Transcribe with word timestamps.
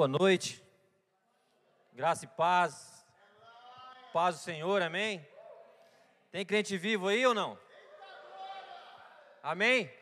Boa 0.00 0.08
noite. 0.08 0.64
Graça 1.92 2.24
e 2.24 2.28
paz. 2.28 3.04
Paz 4.14 4.36
do 4.36 4.40
Senhor, 4.40 4.80
amém? 4.80 5.28
Tem 6.30 6.42
crente 6.42 6.74
vivo 6.78 7.06
aí 7.06 7.26
ou 7.26 7.34
não? 7.34 7.58
Amém? 9.42 9.92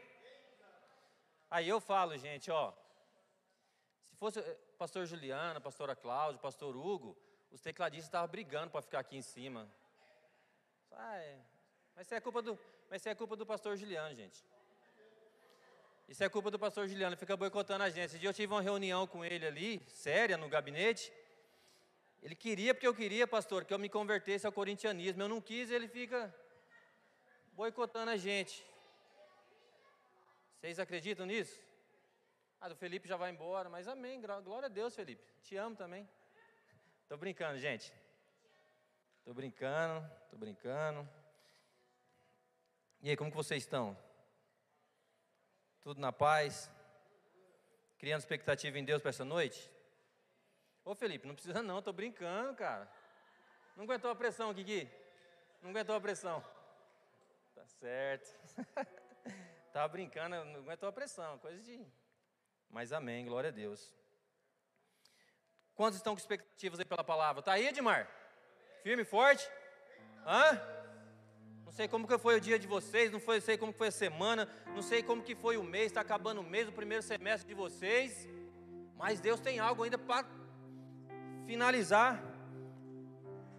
Aí 1.50 1.68
eu 1.68 1.80
falo, 1.80 2.16
gente, 2.16 2.48
ó. 2.48 2.72
Se 4.06 4.14
fosse 4.14 4.38
eh, 4.38 4.56
pastor 4.78 5.04
Juliana, 5.04 5.60
pastora 5.60 5.96
Cláudia, 5.96 6.40
pastor 6.40 6.76
Hugo, 6.76 7.18
os 7.50 7.60
tecladistas 7.60 8.06
estavam 8.06 8.28
brigando 8.28 8.70
para 8.70 8.82
ficar 8.82 9.00
aqui 9.00 9.16
em 9.16 9.22
cima. 9.22 9.68
Ah, 10.92 11.16
é. 11.16 11.40
Mas 11.96 12.06
isso 12.06 12.14
é 12.14 12.20
culpa 12.20 12.40
do, 12.40 12.56
mas 12.88 13.02
isso 13.02 13.08
é 13.08 13.16
culpa 13.16 13.34
do 13.34 13.44
pastor 13.44 13.76
Juliano, 13.76 14.14
gente. 14.14 14.44
Isso 16.08 16.24
é 16.24 16.28
culpa 16.28 16.50
do 16.50 16.58
pastor 16.58 16.88
Juliano, 16.88 17.18
fica 17.18 17.36
boicotando 17.36 17.84
a 17.84 17.90
gente. 17.90 18.06
Esse 18.06 18.18
dia 18.18 18.30
eu 18.30 18.32
tive 18.32 18.50
uma 18.50 18.62
reunião 18.62 19.06
com 19.06 19.22
ele 19.22 19.46
ali, 19.46 19.82
séria, 19.88 20.38
no 20.38 20.48
gabinete. 20.48 21.12
Ele 22.22 22.34
queria, 22.34 22.72
porque 22.72 22.86
eu 22.86 22.94
queria, 22.94 23.26
pastor, 23.26 23.66
que 23.66 23.74
eu 23.74 23.78
me 23.78 23.90
convertesse 23.90 24.46
ao 24.46 24.52
corintianismo. 24.52 25.22
Eu 25.22 25.28
não 25.28 25.38
quis, 25.38 25.70
ele 25.70 25.86
fica 25.86 26.34
boicotando 27.52 28.10
a 28.10 28.16
gente. 28.16 28.64
Vocês 30.54 30.78
acreditam 30.78 31.26
nisso? 31.26 31.60
Ah, 32.58 32.70
do 32.70 32.74
Felipe 32.74 33.06
já 33.06 33.16
vai 33.16 33.30
embora, 33.30 33.68
mas 33.68 33.86
amém, 33.86 34.18
glória 34.20 34.66
a 34.66 34.70
Deus, 34.70 34.94
Felipe. 34.94 35.22
Te 35.42 35.56
amo 35.56 35.76
também. 35.76 36.08
Tô 37.06 37.18
brincando, 37.18 37.58
gente. 37.58 37.92
Tô 39.24 39.34
brincando, 39.34 40.10
tô 40.30 40.38
brincando. 40.38 41.06
E 43.02 43.10
aí, 43.10 43.16
como 43.16 43.30
que 43.30 43.36
vocês 43.36 43.62
estão? 43.62 43.96
Tudo 45.82 46.00
na 46.00 46.12
paz? 46.12 46.70
Criando 47.98 48.20
expectativa 48.20 48.78
em 48.78 48.84
Deus 48.84 49.00
para 49.00 49.10
essa 49.10 49.24
noite? 49.24 49.70
Ô 50.84 50.94
Felipe, 50.94 51.26
não 51.26 51.34
precisa 51.34 51.62
não, 51.62 51.82
tô 51.82 51.92
brincando, 51.92 52.54
cara. 52.54 52.90
Não 53.76 53.84
aguentou 53.84 54.10
a 54.10 54.16
pressão, 54.16 54.54
Kiki? 54.54 54.90
Não 55.62 55.70
aguentou 55.70 55.94
a 55.94 56.00
pressão? 56.00 56.44
Tá 57.54 57.66
certo. 57.66 58.34
Tava 59.72 59.88
brincando, 59.88 60.44
não 60.44 60.60
aguentou 60.60 60.88
a 60.88 60.92
pressão, 60.92 61.38
coisa 61.38 61.62
de. 61.62 61.86
Mas 62.70 62.92
amém, 62.92 63.26
glória 63.26 63.48
a 63.48 63.52
Deus. 63.52 63.94
Quantos 65.74 65.96
estão 65.96 66.14
com 66.14 66.18
expectativas 66.18 66.80
aí 66.80 66.84
pela 66.84 67.04
palavra? 67.04 67.42
Tá 67.42 67.52
aí, 67.52 67.68
Edmar? 67.68 68.08
Firme, 68.82 69.04
forte? 69.04 69.48
Hã? 70.26 70.77
Não 71.68 71.72
sei 71.78 71.86
como 71.86 72.08
que 72.08 72.16
foi 72.16 72.34
o 72.34 72.40
dia 72.40 72.58
de 72.58 72.66
vocês, 72.66 73.12
não 73.12 73.20
sei 73.20 73.58
como 73.58 73.72
que 73.72 73.78
foi 73.78 73.88
a 73.88 73.90
semana, 74.04 74.48
não 74.74 74.80
sei 74.80 75.02
como 75.02 75.22
que 75.22 75.34
foi 75.34 75.58
o 75.58 75.62
mês, 75.62 75.88
está 75.88 76.00
acabando 76.00 76.40
o 76.40 76.42
mês, 76.42 76.66
o 76.66 76.72
primeiro 76.72 77.02
semestre 77.02 77.46
de 77.46 77.54
vocês. 77.54 78.26
Mas 78.96 79.20
Deus 79.20 79.38
tem 79.38 79.58
algo 79.58 79.82
ainda 79.82 79.98
para 79.98 80.26
finalizar 81.46 82.24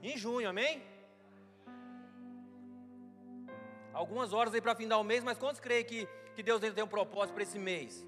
em 0.02 0.18
junho, 0.18 0.50
amém? 0.50 0.82
Algumas 3.94 4.34
horas 4.34 4.56
aí 4.56 4.60
para 4.60 4.74
findar 4.74 5.00
o 5.00 5.04
mês, 5.04 5.24
mas 5.24 5.38
quantos 5.38 5.62
creem 5.62 5.86
que, 5.86 6.08
que 6.36 6.42
Deus 6.42 6.64
ainda 6.64 6.74
tem 6.78 6.84
um 6.84 6.88
propósito 6.88 7.36
para 7.36 7.44
esse 7.44 7.60
mês? 7.60 8.04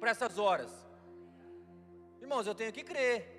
Para 0.00 0.12
essas 0.12 0.38
horas? 0.38 0.72
Irmãos, 2.22 2.46
eu 2.46 2.54
tenho 2.54 2.72
que 2.72 2.82
crer. 2.82 3.33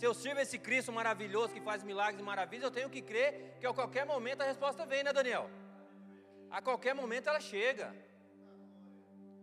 Se 0.00 0.06
eu 0.06 0.14
sirvo 0.14 0.40
esse 0.40 0.58
Cristo 0.58 0.90
maravilhoso 0.90 1.52
que 1.52 1.60
faz 1.60 1.82
milagres 1.82 2.20
e 2.20 2.22
maravilhas, 2.22 2.64
eu 2.64 2.70
tenho 2.70 2.88
que 2.88 3.02
crer 3.02 3.58
que 3.60 3.66
a 3.66 3.74
qualquer 3.78 4.06
momento 4.06 4.40
a 4.40 4.46
resposta 4.46 4.86
vem, 4.86 5.02
né, 5.04 5.12
Daniel? 5.12 5.44
A 6.50 6.62
qualquer 6.62 6.94
momento 6.94 7.28
ela 7.28 7.38
chega. 7.38 7.94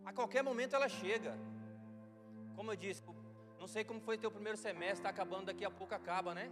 A 0.03 0.11
qualquer 0.11 0.41
momento 0.41 0.75
ela 0.75 0.89
chega. 0.89 1.37
Como 2.55 2.71
eu 2.71 2.75
disse, 2.75 3.03
não 3.59 3.67
sei 3.67 3.83
como 3.83 4.01
foi 4.01 4.17
teu 4.17 4.31
primeiro 4.31 4.57
semestre, 4.57 4.97
está 5.01 5.09
acabando, 5.09 5.45
daqui 5.45 5.63
a 5.63 5.69
pouco 5.69 5.93
acaba, 5.93 6.33
né? 6.33 6.51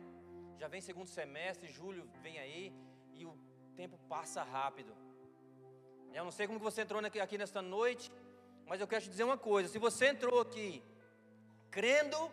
Já 0.60 0.68
vem 0.68 0.82
segundo 0.82 1.08
semestre, 1.08 1.68
julho 1.68 2.08
vem 2.22 2.38
aí 2.38 2.72
e 3.16 3.26
o 3.26 3.36
tempo 3.76 3.98
passa 4.08 4.44
rápido. 4.44 4.96
Eu 6.14 6.24
não 6.24 6.32
sei 6.32 6.46
como 6.46 6.60
você 6.60 6.82
entrou 6.82 7.02
aqui, 7.04 7.40
nesta 7.40 7.60
noite, 7.60 8.12
mas 8.68 8.80
eu 8.80 8.88
quero 8.88 9.02
te 9.02 9.10
dizer 9.10 9.24
uma 9.24 9.40
coisa: 9.52 9.68
se 9.68 9.80
você 9.80 10.10
entrou 10.10 10.42
aqui 10.42 10.84
crendo 11.72 12.32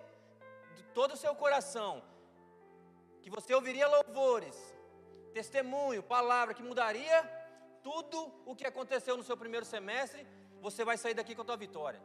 de 0.76 0.82
todo 0.98 1.12
o 1.12 1.16
seu 1.16 1.34
coração 1.34 2.02
que 3.22 3.30
você 3.30 3.54
ouviria 3.54 3.86
louvores, 3.88 4.56
testemunho, 5.32 6.02
palavra 6.02 6.54
que 6.54 6.62
mudaria 6.62 7.18
tudo 7.82 8.32
o 8.46 8.54
que 8.54 8.66
aconteceu 8.66 9.16
no 9.16 9.22
seu 9.22 9.36
primeiro 9.36 9.66
semestre, 9.66 10.26
você 10.60 10.84
vai 10.84 10.96
sair 10.96 11.14
daqui 11.14 11.34
com 11.34 11.42
a 11.42 11.44
tua 11.44 11.56
vitória. 11.56 12.00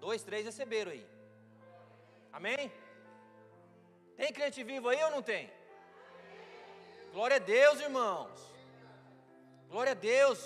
Dois, 0.00 0.22
três 0.22 0.44
receberam 0.44 0.90
aí. 0.92 1.06
Amém? 2.32 2.72
Tem 4.16 4.32
crente 4.32 4.62
vivo 4.64 4.88
aí 4.88 5.02
ou 5.04 5.10
não 5.10 5.22
tem? 5.22 5.52
Glória 7.12 7.36
a 7.36 7.40
Deus, 7.40 7.80
irmãos. 7.80 8.40
Glória 9.68 9.92
a 9.92 9.94
Deus. 9.94 10.40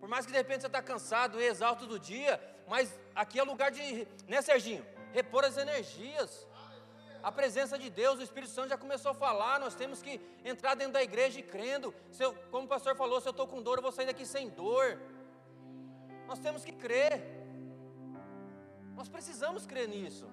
Por 0.00 0.08
mais 0.08 0.26
que 0.26 0.32
de 0.32 0.38
repente 0.38 0.62
você 0.62 0.66
está 0.66 0.82
cansado 0.82 1.40
e 1.40 1.46
exalto 1.46 1.86
do 1.86 1.98
dia, 1.98 2.38
mas 2.68 2.98
aqui 3.14 3.38
é 3.38 3.42
lugar 3.42 3.70
de, 3.70 4.06
né, 4.28 4.42
Serginho? 4.42 4.84
Repor 5.18 5.44
as 5.44 5.56
energias. 5.56 6.30
A 7.22 7.30
presença 7.30 7.78
de 7.82 7.88
Deus, 7.88 8.18
o 8.18 8.22
Espírito 8.22 8.52
Santo 8.52 8.70
já 8.70 8.76
começou 8.84 9.12
a 9.12 9.14
falar. 9.14 9.60
Nós 9.64 9.74
temos 9.74 10.02
que 10.02 10.14
entrar 10.44 10.74
dentro 10.74 10.94
da 10.94 11.02
igreja 11.08 11.38
e 11.38 11.42
crendo. 11.42 11.94
Eu, 12.18 12.34
como 12.50 12.64
o 12.66 12.68
pastor 12.68 12.96
falou, 12.96 13.20
se 13.20 13.28
eu 13.28 13.30
estou 13.30 13.46
com 13.46 13.62
dor, 13.62 13.78
eu 13.78 13.82
vou 13.82 13.92
sair 13.92 14.06
daqui 14.06 14.26
sem 14.26 14.48
dor. 14.50 14.98
Nós 16.26 16.40
temos 16.40 16.64
que 16.64 16.72
crer. 16.72 17.14
Nós 18.96 19.08
precisamos 19.08 19.64
crer 19.66 19.88
nisso. 19.88 20.26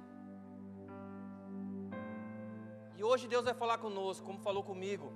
E 2.97 3.03
hoje 3.03 3.27
Deus 3.27 3.45
vai 3.45 3.53
falar 3.53 3.77
conosco, 3.77 4.25
como 4.25 4.39
falou 4.39 4.63
comigo, 4.63 5.13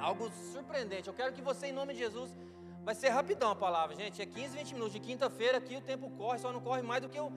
algo 0.00 0.30
surpreendente. 0.52 1.08
Eu 1.08 1.14
quero 1.14 1.32
que 1.32 1.42
você, 1.50 1.68
em 1.68 1.72
nome 1.72 1.92
de 1.94 2.00
Jesus, 2.00 2.36
vai 2.82 2.94
ser 2.94 3.10
rapidão 3.10 3.50
a 3.52 3.56
palavra, 3.56 3.94
gente. 3.94 4.20
É 4.20 4.26
15, 4.26 4.56
20 4.56 4.74
minutos. 4.74 4.92
De 4.92 5.00
quinta-feira 5.00 5.58
aqui 5.58 5.76
o 5.76 5.80
tempo 5.80 6.10
corre, 6.10 6.38
só 6.40 6.52
não 6.52 6.60
corre 6.60 6.82
mais 6.82 7.02
do 7.02 7.08
que 7.08 7.20
o 7.20 7.30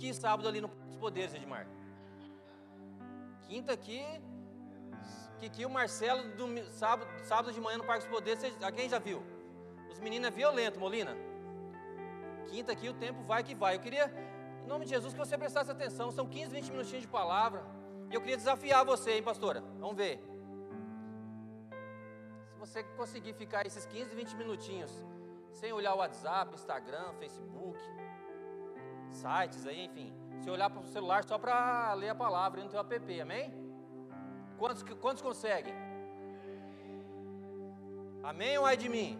que 0.00 0.14
sábado 0.14 0.48
ali 0.48 0.60
no 0.60 0.68
Poderes, 0.98 1.34
Edmar. 1.34 1.66
Quinta 3.46 3.72
aqui, 3.72 4.02
que 5.38 5.46
aqui 5.46 5.64
o 5.64 5.70
Marcelo, 5.70 6.22
do, 6.36 6.46
sábado, 6.70 7.08
sábado 7.22 7.52
de 7.52 7.60
manhã 7.60 7.78
no 7.78 7.84
Parque 7.84 8.04
dos 8.04 8.14
Poderes, 8.14 8.42
a 8.62 8.72
quem 8.72 8.88
já 8.88 8.98
viu? 8.98 9.22
Os 9.90 9.98
meninos 9.98 10.28
é 10.28 10.30
violento, 10.30 10.80
Molina. 10.80 11.14
Quinta 12.48 12.72
aqui 12.72 12.88
o 12.88 12.94
tempo 12.94 13.22
vai 13.22 13.42
que 13.42 13.54
vai. 13.54 13.76
Eu 13.76 13.80
queria 13.80 14.06
em 14.64 14.66
nome 14.66 14.84
de 14.84 14.90
Jesus, 14.90 15.12
que 15.12 15.18
você 15.18 15.36
prestasse 15.36 15.70
atenção. 15.70 16.10
São 16.10 16.26
15, 16.26 16.50
20 16.50 16.70
minutinhos 16.70 17.02
de 17.02 17.08
palavra. 17.08 17.62
E 18.10 18.14
eu 18.14 18.20
queria 18.20 18.36
desafiar 18.36 18.84
você, 18.84 19.12
hein, 19.12 19.22
pastora? 19.22 19.60
Vamos 19.78 19.96
ver. 19.96 20.18
Se 22.52 22.58
você 22.58 22.82
conseguir 22.96 23.34
ficar 23.34 23.66
esses 23.66 23.84
15, 23.86 24.14
20 24.14 24.36
minutinhos 24.36 24.92
sem 25.52 25.72
olhar 25.72 25.94
o 25.94 25.98
WhatsApp, 25.98 26.54
Instagram, 26.54 27.12
Facebook, 27.18 27.78
sites 29.12 29.66
aí, 29.66 29.84
enfim. 29.84 30.12
Se 30.40 30.50
olhar 30.50 30.70
para 30.70 30.80
o 30.80 30.86
celular 30.86 31.24
só 31.24 31.38
para 31.38 31.92
ler 31.94 32.10
a 32.10 32.14
palavra 32.14 32.62
no 32.62 32.68
teu 32.68 32.80
app, 32.80 33.20
amém? 33.20 33.52
Quantos, 34.58 34.82
quantos 34.82 35.22
conseguem? 35.22 35.74
Amém 38.22 38.58
ou 38.58 38.66
ai 38.66 38.76
de 38.76 38.88
mim? 38.88 39.18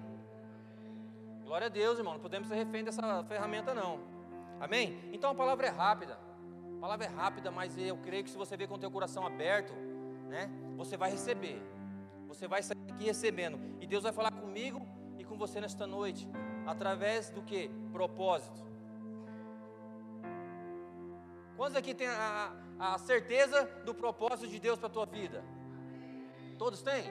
Glória 1.43 1.67
a 1.67 1.71
Deus, 1.71 1.99
irmão. 1.99 2.15
Não 2.15 2.21
podemos 2.21 2.49
ser 2.49 2.55
refém 2.55 2.85
dessa 2.85 3.25
ferramenta, 3.25 3.75
não. 3.75 4.01
Amém? 4.61 4.99
Então 5.13 5.31
a 5.31 5.35
palavra 5.35 5.67
é 5.67 5.71
rápida. 5.71 6.19
A 6.77 6.81
palavra 6.81 7.07
é 7.07 7.09
rápida, 7.09 7.51
mas 7.51 7.77
eu 7.77 7.97
creio 7.97 8.25
que 8.25 8.31
se 8.31 8.37
você 8.37 8.57
ver 8.57 8.69
com 8.69 8.75
o 8.75 8.79
teu 8.79 8.91
coração 8.91 9.27
aberto, 9.27 9.73
né, 10.29 10.51
você 10.77 10.97
vai 10.97 11.11
receber. 11.11 11.61
Você 12.29 12.47
vai 12.47 12.63
sair 12.63 12.79
aqui 12.91 13.05
recebendo. 13.05 13.59
E 13.81 13.87
Deus 13.87 14.03
vai 14.03 14.13
falar 14.13 14.31
comigo 14.31 14.87
e 15.19 15.25
com 15.25 15.37
você 15.37 15.61
nesta 15.61 15.87
noite, 15.87 16.29
através 16.67 17.31
do 17.31 17.43
que? 17.43 17.71
Propósito. 17.93 18.70
Quantos 21.61 21.77
aqui 21.77 21.93
tem 21.93 22.07
a, 22.09 22.53
a 22.79 22.97
certeza 22.97 23.65
do 23.85 23.95
propósito 23.95 24.49
de 24.49 24.59
Deus 24.59 24.79
para 24.79 24.89
a 24.89 24.91
tua 24.91 25.05
vida? 25.05 25.45
Todos 26.57 26.81
têm? 26.81 27.05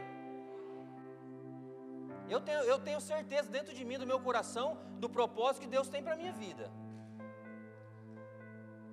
Eu 2.27 2.41
tenho, 2.41 2.61
eu 2.61 2.79
tenho 2.79 2.99
certeza 2.99 3.47
dentro 3.47 3.75
de 3.75 3.85
mim, 3.85 3.99
do 3.99 4.07
meu 4.07 4.19
coração, 4.19 4.75
do 4.97 5.07
propósito 5.07 5.61
que 5.61 5.67
Deus 5.67 5.87
tem 5.87 6.01
para 6.01 6.13
a 6.13 6.17
minha 6.17 6.33
vida. 6.33 6.71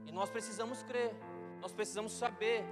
E 0.05 0.12
nós 0.12 0.29
precisamos 0.29 0.82
crer, 0.82 1.17
nós 1.62 1.73
precisamos 1.73 2.12
saber. 2.12 2.62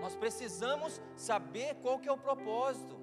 Nós 0.00 0.16
precisamos 0.16 1.02
saber 1.14 1.74
qual 1.82 1.98
que 1.98 2.08
é 2.08 2.12
o 2.12 2.16
propósito. 2.16 2.96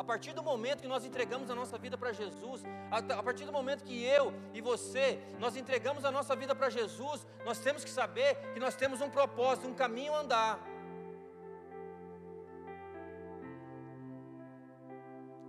A 0.00 0.04
partir 0.10 0.32
do 0.32 0.42
momento 0.42 0.80
que 0.80 0.88
nós 0.88 1.04
entregamos 1.04 1.50
a 1.50 1.54
nossa 1.54 1.76
vida 1.76 1.98
para 1.98 2.10
Jesus, 2.10 2.62
a 2.90 3.22
partir 3.22 3.44
do 3.44 3.52
momento 3.52 3.84
que 3.84 4.02
eu 4.02 4.32
e 4.54 4.60
você, 4.62 5.22
nós 5.38 5.54
entregamos 5.58 6.06
a 6.06 6.10
nossa 6.10 6.34
vida 6.34 6.54
para 6.54 6.70
Jesus, 6.70 7.26
nós 7.44 7.58
temos 7.58 7.84
que 7.84 7.90
saber 7.90 8.34
que 8.54 8.58
nós 8.58 8.74
temos 8.74 9.02
um 9.02 9.10
propósito, 9.10 9.68
um 9.68 9.74
caminho 9.74 10.14
a 10.14 10.20
andar. 10.20 10.58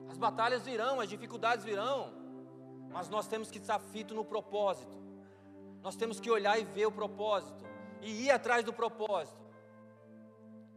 As 0.09 0.17
batalhas 0.17 0.63
virão, 0.63 0.99
as 0.99 1.07
dificuldades 1.07 1.63
virão, 1.63 2.11
mas 2.89 3.07
nós 3.07 3.27
temos 3.29 3.49
que 3.49 3.57
estar 3.57 3.79
fito 3.79 4.13
no 4.13 4.25
propósito. 4.25 4.97
Nós 5.81 5.95
temos 5.95 6.19
que 6.19 6.29
olhar 6.29 6.59
e 6.59 6.65
ver 6.65 6.87
o 6.87 6.91
propósito 6.91 7.63
e 8.01 8.25
ir 8.25 8.31
atrás 8.31 8.65
do 8.65 8.73
propósito. 8.73 9.40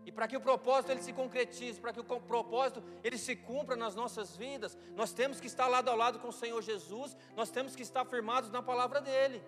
E 0.07 0.13
para 0.13 0.29
que 0.29 0.37
o 0.37 0.41
propósito 0.41 0.91
ele 0.93 1.03
se 1.03 1.13
concretize, 1.13 1.81
para 1.81 1.93
que 1.93 2.01
o 2.01 2.05
propósito 2.05 2.83
ele 3.03 3.17
se 3.17 3.35
cumpra 3.35 3.75
nas 3.75 3.95
nossas 3.95 4.37
vidas, 4.37 4.77
nós 4.95 5.13
temos 5.13 5.41
que 5.41 5.47
estar 5.47 5.67
lado 5.67 5.91
a 5.91 5.95
lado 5.95 6.19
com 6.19 6.29
o 6.29 6.33
Senhor 6.33 6.61
Jesus, 6.63 7.17
nós 7.35 7.51
temos 7.51 7.75
que 7.75 7.83
estar 7.83 8.05
firmados 8.05 8.51
na 8.51 8.63
palavra 8.63 9.01
dele. 9.01 9.43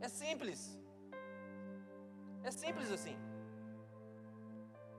É 0.00 0.08
simples. 0.08 0.78
É 2.44 2.50
simples 2.50 2.92
assim. 2.92 3.16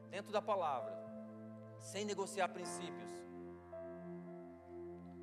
Dentro 0.09 0.31
da 0.31 0.41
palavra, 0.41 0.93
sem 1.79 2.03
negociar 2.03 2.47
princípios, 2.49 3.11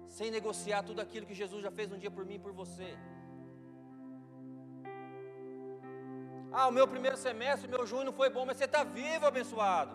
sem 0.06 0.31
negociar 0.31 0.85
tudo 0.85 1.00
aquilo 1.00 1.26
que 1.26 1.35
Jesus 1.35 1.61
já 1.62 1.73
fez 1.73 1.91
um 1.91 1.99
dia 1.99 2.11
por 2.11 2.25
mim 2.25 2.35
e 2.35 2.38
por 2.38 2.52
você. 2.52 2.96
Ah, 6.56 6.69
o 6.69 6.75
meu 6.77 6.87
primeiro 6.87 7.17
semestre, 7.17 7.67
meu 7.67 7.85
junho 7.91 8.05
não 8.09 8.12
foi 8.21 8.31
bom, 8.31 8.45
mas 8.47 8.56
você 8.56 8.67
está 8.71 8.83
vivo, 8.85 9.27
abençoado. 9.27 9.95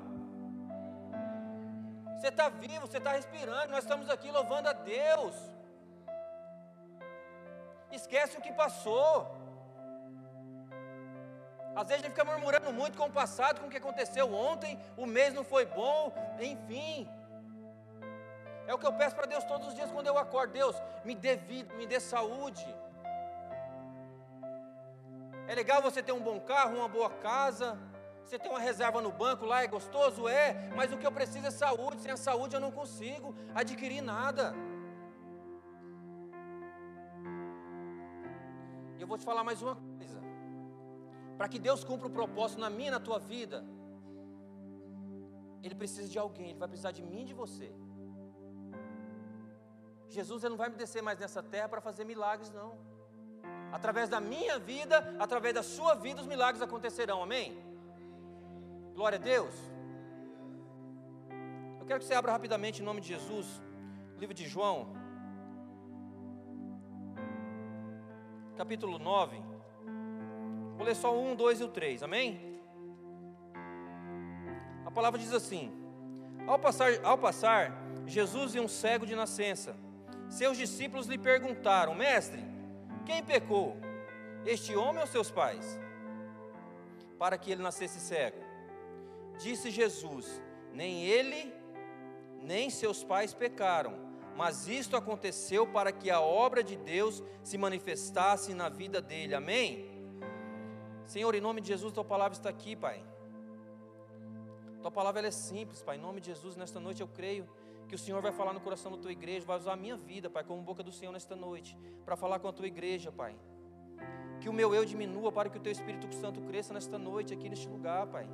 Você 2.15 2.27
está 2.27 2.50
vivo, 2.50 2.85
você 2.85 2.97
está 2.97 3.11
respirando, 3.13 3.71
nós 3.75 3.83
estamos 3.85 4.09
aqui 4.09 4.29
louvando 4.29 4.67
a 4.67 4.73
Deus. 4.73 5.35
Esquece 8.00 8.38
o 8.38 8.41
que 8.41 8.51
passou. 8.51 9.13
Às 11.77 11.88
vezes 11.88 12.03
a 12.03 12.07
gente 12.07 12.15
fica 12.17 12.25
murmurando 12.25 12.73
muito 12.73 12.97
com 12.97 13.06
o 13.06 13.17
passado, 13.21 13.61
com 13.61 13.67
o 13.67 13.69
que 13.69 13.77
aconteceu 13.77 14.27
ontem, 14.33 14.77
o 14.97 15.06
mês 15.06 15.33
não 15.33 15.45
foi 15.45 15.65
bom, 15.65 16.13
enfim. 16.41 17.07
É 18.67 18.73
o 18.73 18.77
que 18.77 18.85
eu 18.85 18.97
peço 19.01 19.15
para 19.15 19.31
Deus 19.33 19.45
todos 19.45 19.69
os 19.69 19.75
dias 19.75 19.89
quando 19.89 20.07
eu 20.07 20.17
acordo. 20.17 20.51
Deus, 20.51 20.75
me 21.06 21.15
dê 21.15 21.38
vida, 21.38 21.73
me 21.75 21.88
dê 21.88 22.01
saúde. 22.01 22.67
É 25.51 25.55
legal 25.55 25.81
você 25.81 26.01
ter 26.07 26.11
um 26.11 26.23
bom 26.29 26.39
carro, 26.51 26.75
uma 26.79 26.87
boa 26.87 27.09
casa, 27.27 27.67
você 28.23 28.37
tem 28.37 28.51
uma 28.51 28.59
reserva 28.59 29.01
no 29.05 29.11
banco 29.11 29.43
lá, 29.51 29.63
é 29.63 29.67
gostoso? 29.67 30.27
É, 30.27 30.69
mas 30.75 30.93
o 30.93 30.97
que 30.99 31.07
eu 31.07 31.11
preciso 31.11 31.47
é 31.47 31.49
saúde. 31.49 32.01
Sem 32.03 32.11
a 32.11 32.17
saúde 32.17 32.55
eu 32.55 32.59
não 32.65 32.71
consigo 32.71 33.33
adquirir 33.61 34.01
nada. 34.01 34.53
E 38.95 39.01
eu 39.01 39.07
vou 39.07 39.17
te 39.17 39.25
falar 39.25 39.43
mais 39.43 39.59
uma 39.63 39.75
coisa. 39.75 40.21
Para 41.35 41.49
que 41.49 41.57
Deus 41.57 41.83
cumpra 41.83 42.07
o 42.07 42.11
propósito 42.11 42.59
na 42.65 42.69
minha 42.69 42.89
e 42.89 42.91
na 42.91 42.99
tua 42.99 43.17
vida, 43.17 43.65
Ele 45.63 45.73
precisa 45.73 46.07
de 46.07 46.19
alguém, 46.19 46.49
Ele 46.51 46.59
vai 46.59 46.67
precisar 46.67 46.91
de 46.91 47.01
mim 47.01 47.21
e 47.23 47.25
de 47.25 47.33
você. 47.33 47.73
Jesus 50.09 50.43
ele 50.43 50.51
não 50.51 50.57
vai 50.57 50.69
me 50.69 50.75
descer 50.75 51.01
mais 51.01 51.17
nessa 51.17 51.41
terra 51.41 51.69
para 51.69 51.81
fazer 51.81 52.03
milagres, 52.03 52.51
não. 52.51 52.77
Através 53.71 54.09
da 54.09 54.19
minha 54.19 54.57
vida, 54.57 55.15
através 55.19 55.53
da 55.53 55.63
sua 55.63 55.93
vida, 55.95 56.21
os 56.21 56.27
milagres 56.27 56.61
acontecerão, 56.61 57.21
amém? 57.21 57.57
Glória 58.93 59.17
a 59.17 59.21
Deus. 59.21 59.53
Eu 61.79 61.85
quero 61.85 61.99
que 61.99 62.05
você 62.05 62.13
abra 62.13 62.31
rapidamente 62.31 62.81
em 62.81 62.85
nome 62.85 63.01
de 63.01 63.07
Jesus, 63.09 63.61
livro 64.17 64.33
de 64.33 64.47
João, 64.47 64.93
capítulo 68.57 68.99
9. 68.99 69.41
Vou 70.75 70.85
ler 70.85 70.95
só 70.95 71.15
o 71.15 71.31
1, 71.31 71.35
2 71.35 71.61
e 71.61 71.63
o 71.63 71.67
3, 71.69 72.03
amém? 72.03 72.61
A 74.85 74.91
palavra 74.91 75.19
diz 75.19 75.31
assim: 75.31 75.71
Ao 76.47 76.57
passar, 76.57 76.89
ao 77.05 77.17
passar 77.17 77.71
Jesus 78.05 78.55
e 78.55 78.59
um 78.59 78.67
cego 78.67 79.05
de 79.05 79.15
nascença, 79.15 79.77
seus 80.27 80.57
discípulos 80.57 81.05
lhe 81.05 81.17
perguntaram: 81.17 81.93
Mestre, 81.93 82.48
quem 82.99 83.23
pecou, 83.23 83.77
este 84.45 84.75
homem 84.75 85.01
ou 85.01 85.07
seus 85.07 85.29
pais, 85.29 85.79
para 87.17 87.37
que 87.37 87.51
ele 87.51 87.61
nascesse 87.61 87.99
cego? 87.99 88.37
Disse 89.37 89.71
Jesus: 89.71 90.41
Nem 90.73 91.03
ele, 91.03 91.53
nem 92.41 92.69
seus 92.69 93.03
pais 93.03 93.33
pecaram, 93.33 93.93
mas 94.35 94.67
isto 94.67 94.95
aconteceu 94.95 95.67
para 95.67 95.91
que 95.91 96.09
a 96.09 96.21
obra 96.21 96.63
de 96.63 96.75
Deus 96.75 97.23
se 97.43 97.57
manifestasse 97.57 98.53
na 98.53 98.69
vida 98.69 99.01
dele. 99.01 99.35
Amém? 99.35 99.89
Senhor, 101.05 101.33
em 101.35 101.41
nome 101.41 101.59
de 101.59 101.67
Jesus, 101.67 101.91
tua 101.91 102.05
palavra 102.05 102.37
está 102.37 102.49
aqui, 102.49 102.75
Pai. 102.75 103.03
Tua 104.81 104.91
palavra 104.91 105.27
é 105.27 105.31
simples, 105.31 105.81
Pai. 105.81 105.97
Em 105.97 105.99
nome 105.99 106.21
de 106.21 106.27
Jesus, 106.27 106.55
nesta 106.55 106.79
noite 106.79 107.01
eu 107.01 107.07
creio 107.07 107.49
que 107.89 107.95
o 107.95 107.97
Senhor 107.97 108.21
vai 108.21 108.31
falar 108.31 108.53
no 108.53 108.62
coração 108.62 108.91
da 108.91 108.97
tua 109.00 109.12
igreja, 109.12 109.45
vai 109.45 109.57
usar 109.57 109.74
a 109.74 109.75
minha 109.75 109.97
vida, 109.97 110.30
Pai, 110.30 110.44
como 110.44 110.62
boca 110.62 110.83
do 110.83 110.91
Senhor 110.91 111.12
nesta 111.12 111.36
noite, 111.36 111.75
para 112.06 112.15
falar 112.15 112.38
com 112.39 112.47
a 112.47 112.53
tua 112.53 112.68
igreja, 112.68 113.12
Pai. 113.12 113.36
Que 114.39 114.47
o 114.47 114.53
meu 114.53 114.74
eu 114.75 114.86
diminua 114.86 115.31
para 115.31 115.50
que 115.50 115.57
o 115.57 115.59
teu 115.59 115.71
Espírito 115.71 116.13
Santo 116.13 116.39
cresça 116.41 116.71
nesta 116.71 117.00
noite, 117.00 117.33
aqui 117.33 117.50
neste 117.50 117.68
lugar, 117.68 118.06
Pai. 118.06 118.30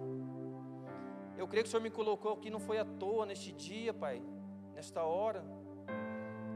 Eu 1.37 1.47
creio 1.47 1.63
que 1.63 1.69
o 1.69 1.71
Senhor 1.71 1.81
me 1.81 1.89
colocou 1.89 2.33
aqui, 2.33 2.49
não 2.49 2.59
foi 2.59 2.77
à 2.79 2.85
toa 2.85 3.25
neste 3.25 3.53
dia, 3.53 3.93
Pai, 3.93 4.21
nesta 4.73 5.03
hora. 5.03 5.41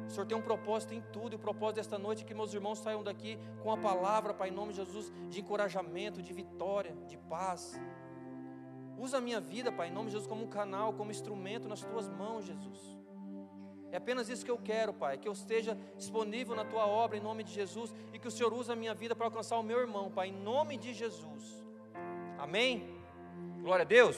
O 0.05 0.11
Senhor 0.11 0.25
tem 0.25 0.37
um 0.37 0.41
propósito 0.41 0.93
em 0.93 1.01
tudo, 1.13 1.33
e 1.33 1.37
o 1.37 1.39
propósito 1.39 1.77
desta 1.77 1.97
noite 1.97 2.23
é 2.23 2.27
que 2.27 2.33
meus 2.33 2.53
irmãos 2.53 2.79
saiam 2.79 3.01
daqui 3.01 3.39
com 3.63 3.71
a 3.71 3.77
palavra, 3.77 4.33
Pai, 4.33 4.49
em 4.49 4.51
nome 4.51 4.73
de 4.73 4.77
Jesus, 4.77 5.09
de 5.29 5.39
encorajamento, 5.39 6.21
de 6.21 6.33
vitória, 6.33 6.93
de 7.07 7.17
paz. 7.17 7.79
Usa 8.99 9.17
a 9.17 9.21
minha 9.21 9.39
vida, 9.39 9.71
Pai, 9.71 9.87
em 9.87 9.93
nome 9.93 10.07
de 10.07 10.11
Jesus, 10.11 10.27
como 10.27 10.43
um 10.43 10.47
canal, 10.47 10.91
como 10.91 11.09
instrumento 11.09 11.69
nas 11.69 11.81
tuas 11.81 12.09
mãos, 12.09 12.45
Jesus. 12.45 12.97
É 13.93 13.97
apenas 13.97 14.27
isso 14.27 14.43
que 14.43 14.51
eu 14.51 14.57
quero, 14.57 14.93
Pai, 14.93 15.17
que 15.17 15.27
eu 15.27 15.31
esteja 15.31 15.77
disponível 15.95 16.53
na 16.53 16.65
tua 16.65 16.85
obra 16.85 17.15
em 17.17 17.21
nome 17.21 17.43
de 17.43 17.53
Jesus 17.53 17.95
e 18.13 18.19
que 18.19 18.27
o 18.27 18.31
Senhor 18.31 18.53
use 18.53 18.69
a 18.69 18.75
minha 18.75 18.93
vida 18.93 19.15
para 19.15 19.25
alcançar 19.25 19.57
o 19.57 19.63
meu 19.63 19.79
irmão, 19.79 20.11
Pai, 20.11 20.27
em 20.27 20.33
nome 20.33 20.75
de 20.77 20.93
Jesus. 20.93 21.63
Amém? 22.37 22.93
Glória 23.61 23.83
a 23.83 23.87
Deus. 23.87 24.17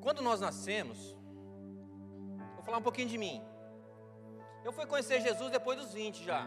Quando 0.00 0.22
nós 0.22 0.40
nascemos, 0.40 1.16
vou 2.54 2.62
falar 2.62 2.78
um 2.78 2.82
pouquinho 2.82 3.08
de 3.08 3.18
mim. 3.18 3.49
Eu 4.64 4.72
fui 4.72 4.86
conhecer 4.86 5.20
Jesus 5.20 5.50
depois 5.50 5.78
dos 5.78 5.92
20 5.92 6.22
já. 6.22 6.46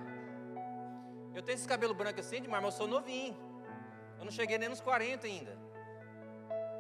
Eu 1.34 1.42
tenho 1.42 1.56
esse 1.56 1.68
cabelo 1.68 1.94
branco 1.94 2.20
assim 2.20 2.42
demais, 2.42 2.64
mas 2.64 2.74
eu 2.74 2.78
sou 2.78 2.88
novinho. 2.88 3.36
Eu 4.20 4.26
não 4.26 4.32
cheguei 4.32 4.58
nem 4.58 4.70
nos 4.70 4.82
40 4.82 5.26
ainda. 5.26 5.58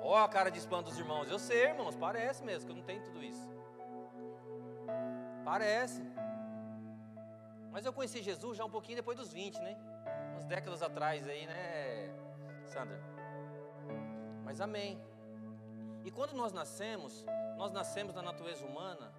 Ó 0.01 0.11
oh, 0.11 0.15
a 0.15 0.29
cara 0.29 0.51
de 0.51 0.59
espanto 0.59 0.89
dos 0.89 0.99
irmãos. 0.99 1.29
Eu 1.29 1.39
sei, 1.39 1.65
irmãos, 1.67 1.95
parece 1.95 2.43
mesmo 2.43 2.65
que 2.65 2.71
eu 2.71 2.75
não 2.75 2.83
tenho 2.83 3.01
tudo 3.03 3.23
isso. 3.23 3.49
Parece. 5.43 6.03
Mas 7.71 7.85
eu 7.85 7.93
conheci 7.93 8.21
Jesus 8.21 8.57
já 8.57 8.63
um 8.63 8.69
pouquinho 8.69 8.97
depois 8.97 9.17
dos 9.17 9.33
20, 9.33 9.59
né? 9.59 9.75
Umas 10.33 10.45
décadas 10.45 10.83
atrás 10.83 11.27
aí, 11.27 11.47
né, 11.47 12.13
Sandra? 12.65 13.01
Mas 14.43 14.61
amém. 14.61 15.01
E 16.05 16.11
quando 16.11 16.33
nós 16.33 16.53
nascemos, 16.53 17.25
nós 17.57 17.71
nascemos 17.71 18.13
na 18.13 18.21
natureza 18.21 18.63
humana 18.65 19.11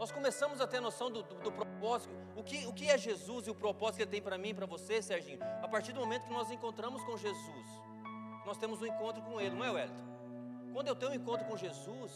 nós 0.00 0.10
começamos 0.10 0.62
a 0.62 0.66
ter 0.66 0.80
noção 0.80 1.10
do, 1.10 1.22
do, 1.22 1.34
do, 1.34 1.52
propósito, 1.52 2.10
o 2.34 2.42
que, 2.42 2.66
o 2.66 2.72
que 2.72 2.88
é 2.88 2.96
Jesus 2.96 3.46
e 3.46 3.50
o 3.50 3.54
propósito 3.54 3.96
que 3.96 4.02
Ele 4.04 4.10
tem 4.10 4.22
para 4.22 4.38
mim 4.38 4.48
e 4.48 4.54
para 4.54 4.64
você, 4.64 5.02
Serginho, 5.02 5.38
a 5.62 5.68
partir 5.68 5.92
do 5.92 6.00
momento 6.00 6.24
que 6.24 6.32
nós 6.32 6.50
encontramos 6.50 7.04
com 7.04 7.18
Jesus, 7.18 7.66
nós 8.46 8.56
temos 8.56 8.80
um 8.80 8.86
encontro 8.86 9.20
com 9.20 9.38
Ele, 9.38 9.54
não 9.54 9.62
é, 9.62 9.70
Wellington? 9.70 10.02
Quando 10.72 10.88
eu 10.88 10.96
tenho 10.96 11.12
um 11.12 11.14
encontro 11.14 11.46
com 11.46 11.54
Jesus, 11.54 12.12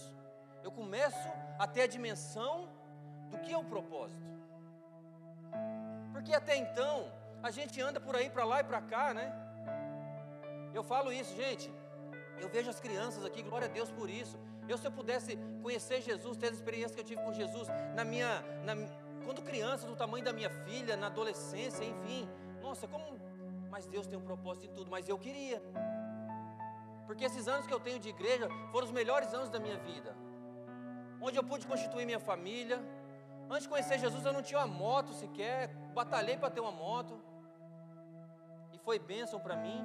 eu 0.62 0.72
começo 0.72 1.28
a 1.58 1.66
ter 1.66 1.82
a 1.82 1.86
dimensão 1.86 2.70
do 3.30 3.38
que 3.40 3.52
é 3.52 3.58
o 3.58 3.64
propósito, 3.64 4.32
porque 6.10 6.32
até 6.32 6.56
então, 6.56 7.12
a 7.42 7.50
gente 7.50 7.82
anda 7.82 8.00
por 8.00 8.16
aí, 8.16 8.30
para 8.30 8.46
lá 8.46 8.60
e 8.60 8.64
para 8.64 8.80
cá, 8.80 9.12
né? 9.12 9.30
Eu 10.72 10.82
falo 10.82 11.12
isso, 11.12 11.36
gente, 11.36 11.70
eu 12.40 12.48
vejo 12.48 12.70
as 12.70 12.80
crianças 12.80 13.26
aqui, 13.26 13.42
glória 13.42 13.68
a 13.68 13.70
Deus 13.70 13.90
por 13.90 14.08
isso. 14.08 14.38
Eu, 14.68 14.78
se 14.78 14.86
eu 14.86 14.92
pudesse 14.92 15.36
conhecer 15.62 16.00
Jesus, 16.00 16.36
ter 16.36 16.48
a 16.48 16.50
experiência 16.50 16.94
que 16.94 17.00
eu 17.00 17.04
tive 17.04 17.22
com 17.22 17.32
Jesus 17.32 17.68
na 17.94 18.04
minha, 18.04 18.42
na, 18.64 18.74
quando 19.24 19.42
criança, 19.42 19.86
do 19.86 19.96
tamanho 19.96 20.24
da 20.24 20.32
minha 20.32 20.50
filha, 20.50 20.96
na 20.96 21.06
adolescência, 21.06 21.84
enfim. 21.84 22.28
Nossa, 22.62 22.86
como. 22.86 23.20
Mas 23.70 23.86
Deus 23.86 24.06
tem 24.06 24.18
um 24.18 24.22
propósito 24.22 24.66
em 24.66 24.72
tudo, 24.72 24.90
mas 24.90 25.08
eu 25.08 25.18
queria. 25.18 25.60
Porque 27.06 27.24
esses 27.24 27.46
anos 27.48 27.66
que 27.66 27.74
eu 27.74 27.80
tenho 27.80 27.98
de 27.98 28.08
igreja 28.08 28.48
foram 28.70 28.86
os 28.86 28.92
melhores 28.92 29.32
anos 29.34 29.50
da 29.50 29.58
minha 29.58 29.76
vida. 29.78 30.16
Onde 31.20 31.38
eu 31.38 31.44
pude 31.44 31.66
constituir 31.66 32.06
minha 32.06 32.20
família. 32.20 32.82
Antes 33.50 33.64
de 33.64 33.68
conhecer 33.68 33.98
Jesus, 33.98 34.24
eu 34.24 34.32
não 34.32 34.42
tinha 34.42 34.60
uma 34.60 34.66
moto 34.66 35.12
sequer. 35.12 35.68
Batalhei 35.92 36.36
para 36.38 36.50
ter 36.50 36.60
uma 36.60 36.72
moto. 36.72 37.20
E 38.72 38.78
foi 38.78 38.98
bênção 38.98 39.38
para 39.38 39.56
mim. 39.56 39.84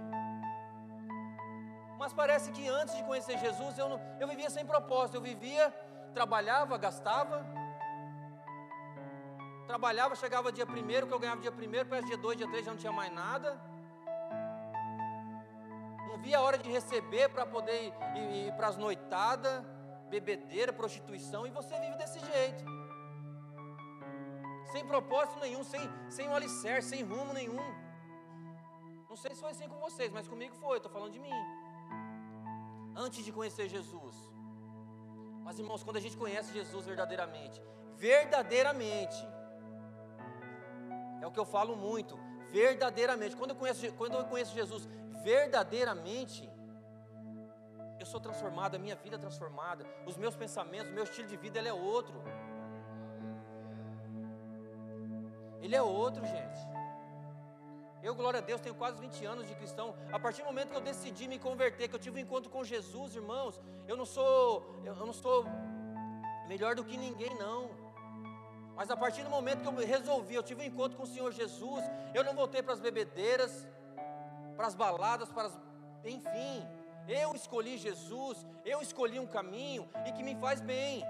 Mas 2.00 2.14
parece 2.14 2.50
que 2.56 2.66
antes 2.70 2.96
de 2.96 3.04
conhecer 3.04 3.38
Jesus, 3.38 3.78
eu, 3.78 3.90
não, 3.90 4.02
eu 4.22 4.28
vivia 4.28 4.50
sem 4.50 4.66
propósito. 4.66 5.16
Eu 5.16 5.22
vivia, 5.22 5.70
trabalhava, 6.14 6.78
gastava. 6.78 7.46
Trabalhava, 9.68 10.16
chegava 10.16 10.52
dia 10.52 10.66
primeiro, 10.66 11.06
que 11.06 11.14
eu 11.14 11.20
ganhava 11.20 11.42
dia 11.42 11.52
primeiro, 11.52 11.90
para 11.90 12.00
dia 12.00 12.18
dois, 12.18 12.38
dia 12.38 12.48
três 12.48 12.66
já 12.66 12.72
não 12.72 12.80
tinha 12.80 12.92
mais 12.92 13.12
nada. 13.14 13.60
Não 16.08 16.18
via 16.18 16.38
a 16.38 16.42
hora 16.42 16.58
de 16.58 16.72
receber 16.72 17.28
para 17.30 17.46
poder 17.46 17.78
ir, 17.88 17.94
ir, 18.16 18.48
ir 18.48 18.54
para 18.54 18.70
as 18.70 18.78
noitadas, 18.78 19.62
bebedeira, 20.10 20.72
prostituição, 20.72 21.46
e 21.46 21.52
você 21.52 21.78
vive 21.80 21.98
desse 21.98 22.20
jeito. 22.32 22.64
Sem 24.72 24.86
propósito 24.86 25.40
nenhum, 25.40 25.64
sem, 25.64 25.82
sem 26.10 26.30
um 26.30 26.34
alicerce, 26.34 26.90
sem 26.90 27.04
rumo 27.04 27.34
nenhum. 27.34 27.68
Não 29.10 29.18
sei 29.18 29.36
se 29.36 29.42
foi 29.42 29.52
assim 29.52 29.68
com 29.68 29.80
vocês, 29.80 30.12
mas 30.12 30.28
comigo 30.28 30.56
foi, 30.56 30.78
estou 30.78 30.92
falando 30.92 31.12
de 31.12 31.20
mim. 31.20 31.59
Antes 33.06 33.24
de 33.26 33.32
conhecer 33.38 33.68
Jesus. 33.76 34.16
Mas 35.46 35.58
irmãos, 35.62 35.84
quando 35.86 36.00
a 36.02 36.04
gente 36.06 36.18
conhece 36.24 36.50
Jesus 36.60 36.86
verdadeiramente, 36.92 37.58
verdadeiramente, 37.96 39.20
é 41.22 41.26
o 41.28 41.32
que 41.32 41.42
eu 41.44 41.46
falo 41.46 41.76
muito, 41.88 42.18
verdadeiramente. 42.60 43.38
Quando 43.40 43.52
eu 43.52 43.60
conheço, 43.62 43.92
quando 43.94 44.16
eu 44.16 44.26
conheço 44.26 44.54
Jesus 44.54 44.84
verdadeiramente, 45.30 46.44
eu 48.02 48.06
sou 48.06 48.20
transformado, 48.20 48.76
a 48.76 48.80
minha 48.80 48.96
vida 48.96 49.16
é 49.16 49.20
transformada, 49.20 49.86
os 50.06 50.18
meus 50.18 50.36
pensamentos, 50.36 50.92
o 50.92 50.94
meu 50.94 51.06
estilo 51.06 51.28
de 51.28 51.38
vida 51.38 51.58
ele 51.60 51.70
é 51.70 51.74
outro. 51.74 52.18
Ele 55.62 55.76
é 55.76 55.82
outro, 55.82 56.26
gente. 56.26 56.60
Eu, 58.02 58.16
glória 58.16 58.40
a 58.40 58.42
Deus, 58.42 58.62
tenho 58.62 58.76
quase 58.76 59.00
20 59.00 59.26
anos 59.26 59.48
de 59.48 59.54
cristão. 59.56 59.94
A 60.12 60.18
partir 60.18 60.42
do 60.42 60.46
momento 60.46 60.70
que 60.70 60.78
eu 60.78 60.82
decidi 60.82 61.28
me 61.28 61.38
converter, 61.38 61.90
que 61.90 61.96
eu 61.96 62.00
tive 62.00 62.18
um 62.18 62.24
encontro 62.24 62.50
com 62.50 62.64
Jesus, 62.64 63.16
irmãos, 63.16 63.60
eu 63.88 63.98
não 63.98 64.06
sou, 64.06 64.82
eu 64.86 64.96
não 64.96 65.12
sou 65.12 65.46
melhor 66.48 66.76
do 66.76 66.84
que 66.84 66.96
ninguém, 66.96 67.34
não. 67.36 67.70
Mas 68.76 68.90
a 68.90 68.96
partir 68.96 69.24
do 69.24 69.30
momento 69.30 69.62
que 69.62 69.68
eu 69.68 69.76
resolvi, 69.86 70.36
eu 70.36 70.44
tive 70.44 70.62
um 70.62 70.66
encontro 70.66 70.98
com 70.98 71.04
o 71.04 71.08
Senhor 71.08 71.32
Jesus, 71.34 71.84
eu 72.14 72.24
não 72.24 72.34
voltei 72.34 72.64
para 72.64 72.74
as 72.74 72.80
bebedeiras, 72.80 73.68
para 74.56 74.68
as 74.68 74.76
baladas, 74.76 75.30
para 75.30 75.48
as, 75.48 75.60
enfim, 76.06 76.66
eu 77.06 77.36
escolhi 77.36 77.78
Jesus, 77.78 78.46
eu 78.64 78.82
escolhi 78.82 79.20
um 79.20 79.28
caminho 79.28 79.90
e 80.08 80.12
que 80.14 80.24
me 80.24 80.36
faz 80.36 80.62
bem. 80.62 81.04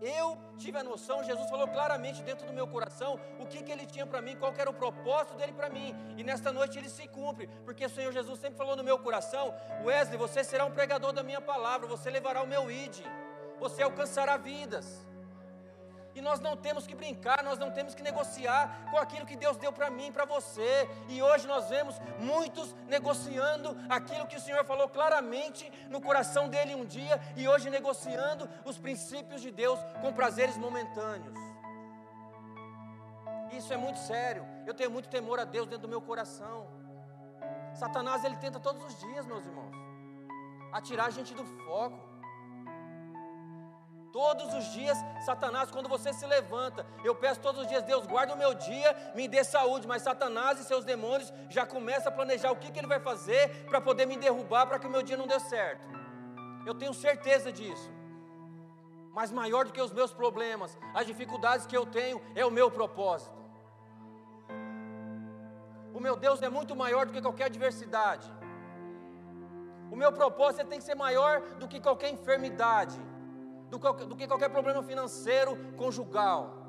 Eu 0.00 0.38
tive 0.56 0.78
a 0.78 0.82
noção, 0.82 1.22
Jesus 1.22 1.48
falou 1.50 1.68
claramente 1.68 2.22
dentro 2.22 2.46
do 2.46 2.52
meu 2.52 2.66
coração 2.66 3.20
o 3.38 3.46
que, 3.46 3.62
que 3.62 3.70
ele 3.70 3.84
tinha 3.84 4.06
para 4.06 4.22
mim, 4.22 4.36
qual 4.36 4.54
era 4.56 4.70
o 4.70 4.74
propósito 4.74 5.34
dele 5.34 5.52
para 5.52 5.68
mim. 5.68 5.94
E 6.16 6.24
nesta 6.24 6.50
noite 6.50 6.78
ele 6.78 6.88
se 6.88 7.06
cumpre, 7.08 7.48
porque 7.64 7.84
o 7.84 7.90
Senhor 7.90 8.12
Jesus 8.12 8.40
sempre 8.40 8.56
falou 8.56 8.76
no 8.76 8.84
meu 8.84 8.98
coração: 8.98 9.54
Wesley, 9.84 10.16
você 10.16 10.42
será 10.42 10.64
um 10.64 10.70
pregador 10.70 11.12
da 11.12 11.22
minha 11.22 11.40
palavra, 11.40 11.86
você 11.86 12.08
levará 12.08 12.42
o 12.42 12.46
meu 12.46 12.70
id, 12.70 13.00
você 13.58 13.82
alcançará 13.82 14.36
vidas. 14.36 15.06
E 16.14 16.20
nós 16.20 16.40
não 16.40 16.56
temos 16.56 16.86
que 16.86 16.94
brincar, 16.94 17.42
nós 17.44 17.58
não 17.58 17.70
temos 17.70 17.94
que 17.94 18.02
negociar 18.02 18.88
com 18.90 18.98
aquilo 18.98 19.26
que 19.26 19.36
Deus 19.36 19.56
deu 19.56 19.72
para 19.72 19.90
mim, 19.90 20.10
para 20.10 20.24
você. 20.24 20.88
E 21.08 21.22
hoje 21.22 21.46
nós 21.46 21.68
vemos 21.68 22.00
muitos 22.18 22.74
negociando 22.88 23.76
aquilo 23.88 24.26
que 24.26 24.36
o 24.36 24.40
Senhor 24.40 24.64
falou 24.64 24.88
claramente 24.88 25.70
no 25.88 26.00
coração 26.00 26.48
dele 26.48 26.74
um 26.74 26.84
dia, 26.84 27.20
e 27.36 27.48
hoje 27.48 27.70
negociando 27.70 28.48
os 28.64 28.76
princípios 28.78 29.40
de 29.40 29.50
Deus 29.50 29.78
com 30.00 30.12
prazeres 30.12 30.56
momentâneos. 30.56 31.38
Isso 33.52 33.72
é 33.72 33.76
muito 33.76 33.98
sério. 33.98 34.46
Eu 34.66 34.74
tenho 34.74 34.90
muito 34.90 35.08
temor 35.08 35.38
a 35.40 35.44
Deus 35.44 35.66
dentro 35.66 35.82
do 35.82 35.88
meu 35.88 36.00
coração. 36.00 36.66
Satanás 37.74 38.24
ele 38.24 38.36
tenta 38.36 38.58
todos 38.58 38.84
os 38.84 38.98
dias, 38.98 39.26
meus 39.26 39.44
irmãos, 39.44 39.74
atirar 40.72 41.06
a 41.06 41.10
gente 41.10 41.34
do 41.34 41.44
foco. 41.44 42.09
Todos 44.12 44.52
os 44.54 44.64
dias, 44.72 44.98
Satanás, 45.24 45.70
quando 45.70 45.88
você 45.88 46.12
se 46.12 46.26
levanta, 46.26 46.84
eu 47.04 47.14
peço 47.14 47.40
todos 47.40 47.62
os 47.62 47.68
dias, 47.68 47.82
Deus, 47.84 48.06
guarda 48.06 48.34
o 48.34 48.36
meu 48.36 48.54
dia, 48.54 49.12
me 49.14 49.28
dê 49.28 49.44
saúde, 49.44 49.86
mas 49.86 50.02
Satanás 50.02 50.58
e 50.58 50.64
seus 50.64 50.84
demônios 50.84 51.32
já 51.48 51.64
começam 51.64 52.10
a 52.12 52.14
planejar 52.14 52.50
o 52.50 52.56
que, 52.56 52.72
que 52.72 52.80
ele 52.80 52.88
vai 52.88 52.98
fazer 52.98 53.66
para 53.66 53.80
poder 53.80 54.06
me 54.06 54.16
derrubar, 54.16 54.66
para 54.66 54.80
que 54.80 54.86
o 54.86 54.90
meu 54.90 55.02
dia 55.02 55.16
não 55.16 55.28
dê 55.28 55.38
certo. 55.38 55.86
Eu 56.66 56.74
tenho 56.74 56.92
certeza 56.92 57.52
disso. 57.52 57.88
Mas 59.12 59.30
maior 59.30 59.64
do 59.64 59.72
que 59.72 59.80
os 59.80 59.92
meus 59.92 60.12
problemas, 60.12 60.76
as 60.94 61.06
dificuldades 61.06 61.66
que 61.66 61.76
eu 61.76 61.86
tenho, 61.86 62.20
é 62.34 62.44
o 62.44 62.50
meu 62.50 62.70
propósito. 62.70 63.38
O 65.94 66.00
meu 66.00 66.16
Deus 66.16 66.42
é 66.42 66.48
muito 66.48 66.74
maior 66.74 67.06
do 67.06 67.12
que 67.12 67.22
qualquer 67.22 67.44
adversidade. 67.44 68.28
O 69.90 69.96
meu 69.96 70.12
propósito 70.12 70.66
tem 70.66 70.78
que 70.78 70.84
ser 70.84 70.94
maior 70.94 71.40
do 71.58 71.68
que 71.68 71.80
qualquer 71.80 72.10
enfermidade 72.10 72.98
do, 73.70 73.78
do 74.10 74.16
que 74.16 74.26
qualquer 74.26 74.50
problema 74.50 74.82
financeiro 74.82 75.56
conjugal. 75.76 76.60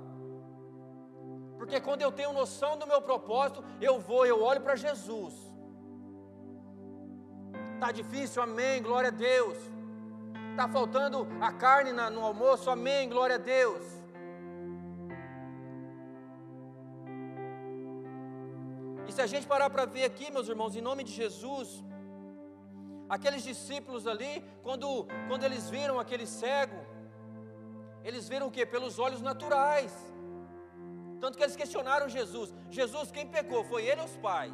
Porque 1.58 1.79
quando 1.79 2.01
eu 2.01 2.12
tenho 2.12 2.34
noção 2.34 2.77
do 2.77 2.88
meu 2.88 3.01
propósito, 3.01 3.63
eu 3.79 4.00
vou, 4.00 4.25
eu 4.25 4.41
olho 4.41 4.62
para 4.62 4.75
Jesus. 4.75 5.34
Está 7.74 7.91
difícil, 7.91 8.41
amém, 8.41 8.81
glória 8.81 9.10
a 9.10 9.12
Deus. 9.12 9.58
Está 10.51 10.67
faltando 10.67 11.27
a 11.39 11.51
carne 11.51 11.91
na, 11.91 12.10
no 12.10 12.24
almoço, 12.24 12.70
amém, 12.70 13.10
glória 13.10 13.36
a 13.36 13.39
Deus. 13.39 13.84
E 19.08 19.12
se 19.12 19.22
a 19.22 19.27
gente 19.27 19.48
parar 19.48 19.70
para 19.70 19.86
ver 19.86 20.05
aqui, 20.05 20.31
meus 20.31 20.48
irmãos, 20.48 20.75
em 20.75 20.81
nome 20.81 21.03
de 21.03 21.12
Jesus, 21.12 21.84
aqueles 23.10 23.43
discípulos 23.43 24.08
ali, 24.08 24.34
quando, 24.63 25.05
quando 25.27 25.43
eles 25.43 25.70
viram 25.70 26.00
aquele 26.00 26.25
cego, 26.25 26.79
eles 28.03 28.27
viram 28.27 28.48
o 28.48 28.51
que? 28.51 28.65
Pelos 28.65 29.00
olhos 29.00 29.22
naturais. 29.22 29.93
Tanto 31.20 31.38
que 31.38 31.43
eles 31.43 31.55
questionaram 31.55 32.10
Jesus: 32.10 32.53
Jesus, 32.70 33.12
quem 33.12 33.27
pecou? 33.27 33.63
Foi 33.63 33.86
ele 33.86 34.01
ou 34.01 34.08
os 34.08 34.17
pais? 34.17 34.53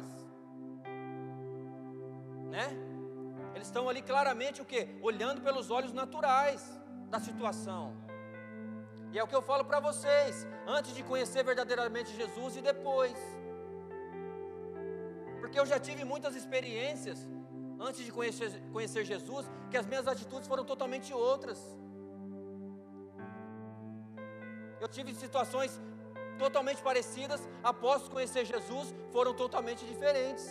Né? 2.50 2.66
Eles 3.54 3.66
estão 3.68 3.88
ali 3.88 4.02
claramente 4.02 4.60
o 4.62 4.64
que? 4.64 4.88
Olhando 5.02 5.40
pelos 5.40 5.70
olhos 5.70 5.92
naturais 5.92 6.62
da 7.08 7.18
situação. 7.18 7.94
E 9.12 9.18
é 9.18 9.22
o 9.22 9.26
que 9.26 9.34
eu 9.34 9.42
falo 9.42 9.64
para 9.64 9.80
vocês, 9.80 10.46
antes 10.66 10.94
de 10.94 11.02
conhecer 11.02 11.42
verdadeiramente 11.42 12.14
Jesus 12.14 12.56
e 12.56 12.60
depois. 12.60 13.16
Porque 15.40 15.58
eu 15.58 15.64
já 15.64 15.78
tive 15.78 16.04
muitas 16.04 16.36
experiências 16.36 17.26
antes 17.80 18.04
de 18.04 18.12
conhecer, 18.12 18.50
conhecer 18.70 19.04
Jesus, 19.04 19.50
que 19.70 19.76
as 19.76 19.86
minhas 19.86 20.06
atitudes 20.06 20.46
foram 20.46 20.64
totalmente 20.64 21.12
outras. 21.14 21.58
Eu 24.80 24.88
tive 24.88 25.14
situações 25.14 25.80
totalmente 26.38 26.80
parecidas, 26.82 27.48
após 27.62 28.08
conhecer 28.08 28.44
Jesus, 28.44 28.94
foram 29.12 29.34
totalmente 29.34 29.84
diferentes. 29.84 30.46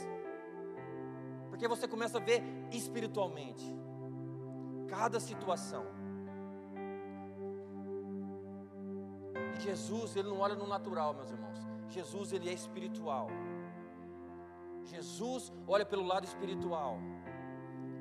Porque 1.49 1.67
você 1.67 1.87
começa 1.87 2.17
a 2.17 2.21
ver 2.21 2.43
espiritualmente 2.71 3.65
cada 4.87 5.19
situação. 5.19 5.85
Jesus, 9.59 10.15
ele 10.15 10.29
não 10.29 10.39
olha 10.39 10.55
no 10.55 10.67
natural, 10.67 11.13
meus 11.13 11.31
irmãos. 11.31 11.59
Jesus, 11.89 12.31
ele 12.31 12.49
é 12.49 12.53
espiritual. 12.53 13.27
Jesus 14.83 15.51
olha 15.67 15.85
pelo 15.85 16.03
lado 16.03 16.25
espiritual. 16.25 16.99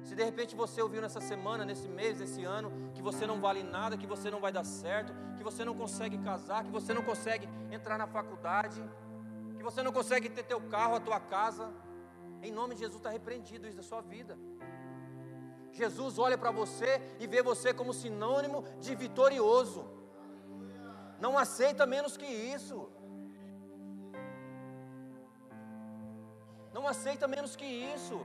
Se 0.06 0.14
de 0.14 0.22
repente 0.22 0.54
você 0.54 0.80
ouviu 0.80 1.02
nessa 1.02 1.20
semana, 1.20 1.64
nesse 1.64 1.88
mês, 1.88 2.20
nesse 2.20 2.44
ano, 2.44 2.70
que 2.94 3.02
você 3.02 3.26
não 3.26 3.40
vale 3.40 3.62
nada, 3.64 3.98
que 4.02 4.06
você 4.06 4.30
não 4.30 4.40
vai 4.44 4.52
dar 4.52 4.62
certo, 4.64 5.12
que 5.36 5.42
você 5.42 5.64
não 5.64 5.75
consegue 5.75 6.16
casar, 6.18 6.62
que 6.66 6.70
você 6.70 6.94
não 6.94 7.02
consegue 7.02 7.48
entrar 7.72 7.98
na 7.98 8.06
faculdade, 8.06 8.80
que 9.56 9.64
você 9.68 9.82
não 9.82 9.92
consegue 9.92 10.28
ter 10.28 10.44
teu 10.44 10.60
carro, 10.75 10.94
a 10.94 11.00
tua 11.00 11.18
casa, 11.18 11.64
em 12.40 12.52
nome 12.52 12.75
de 12.76 12.82
Jesus 12.82 13.00
está 13.00 13.10
repreendido 13.10 13.66
isso 13.66 13.76
da 13.76 13.82
sua 13.82 14.00
vida. 14.00 14.38
Jesus 15.72 16.20
olha 16.20 16.38
para 16.38 16.52
você 16.52 17.02
e 17.18 17.26
vê 17.26 17.42
você 17.42 17.75
como 17.75 17.92
sinônimo 17.92 18.62
de 18.80 18.94
vitorioso. 18.94 19.84
Não 21.18 21.36
aceita 21.36 21.84
menos 21.84 22.16
que 22.16 22.26
isso. 22.26 22.78
Não 26.72 26.86
aceita 26.86 27.26
menos 27.26 27.56
que 27.56 27.66
isso. 27.66 28.25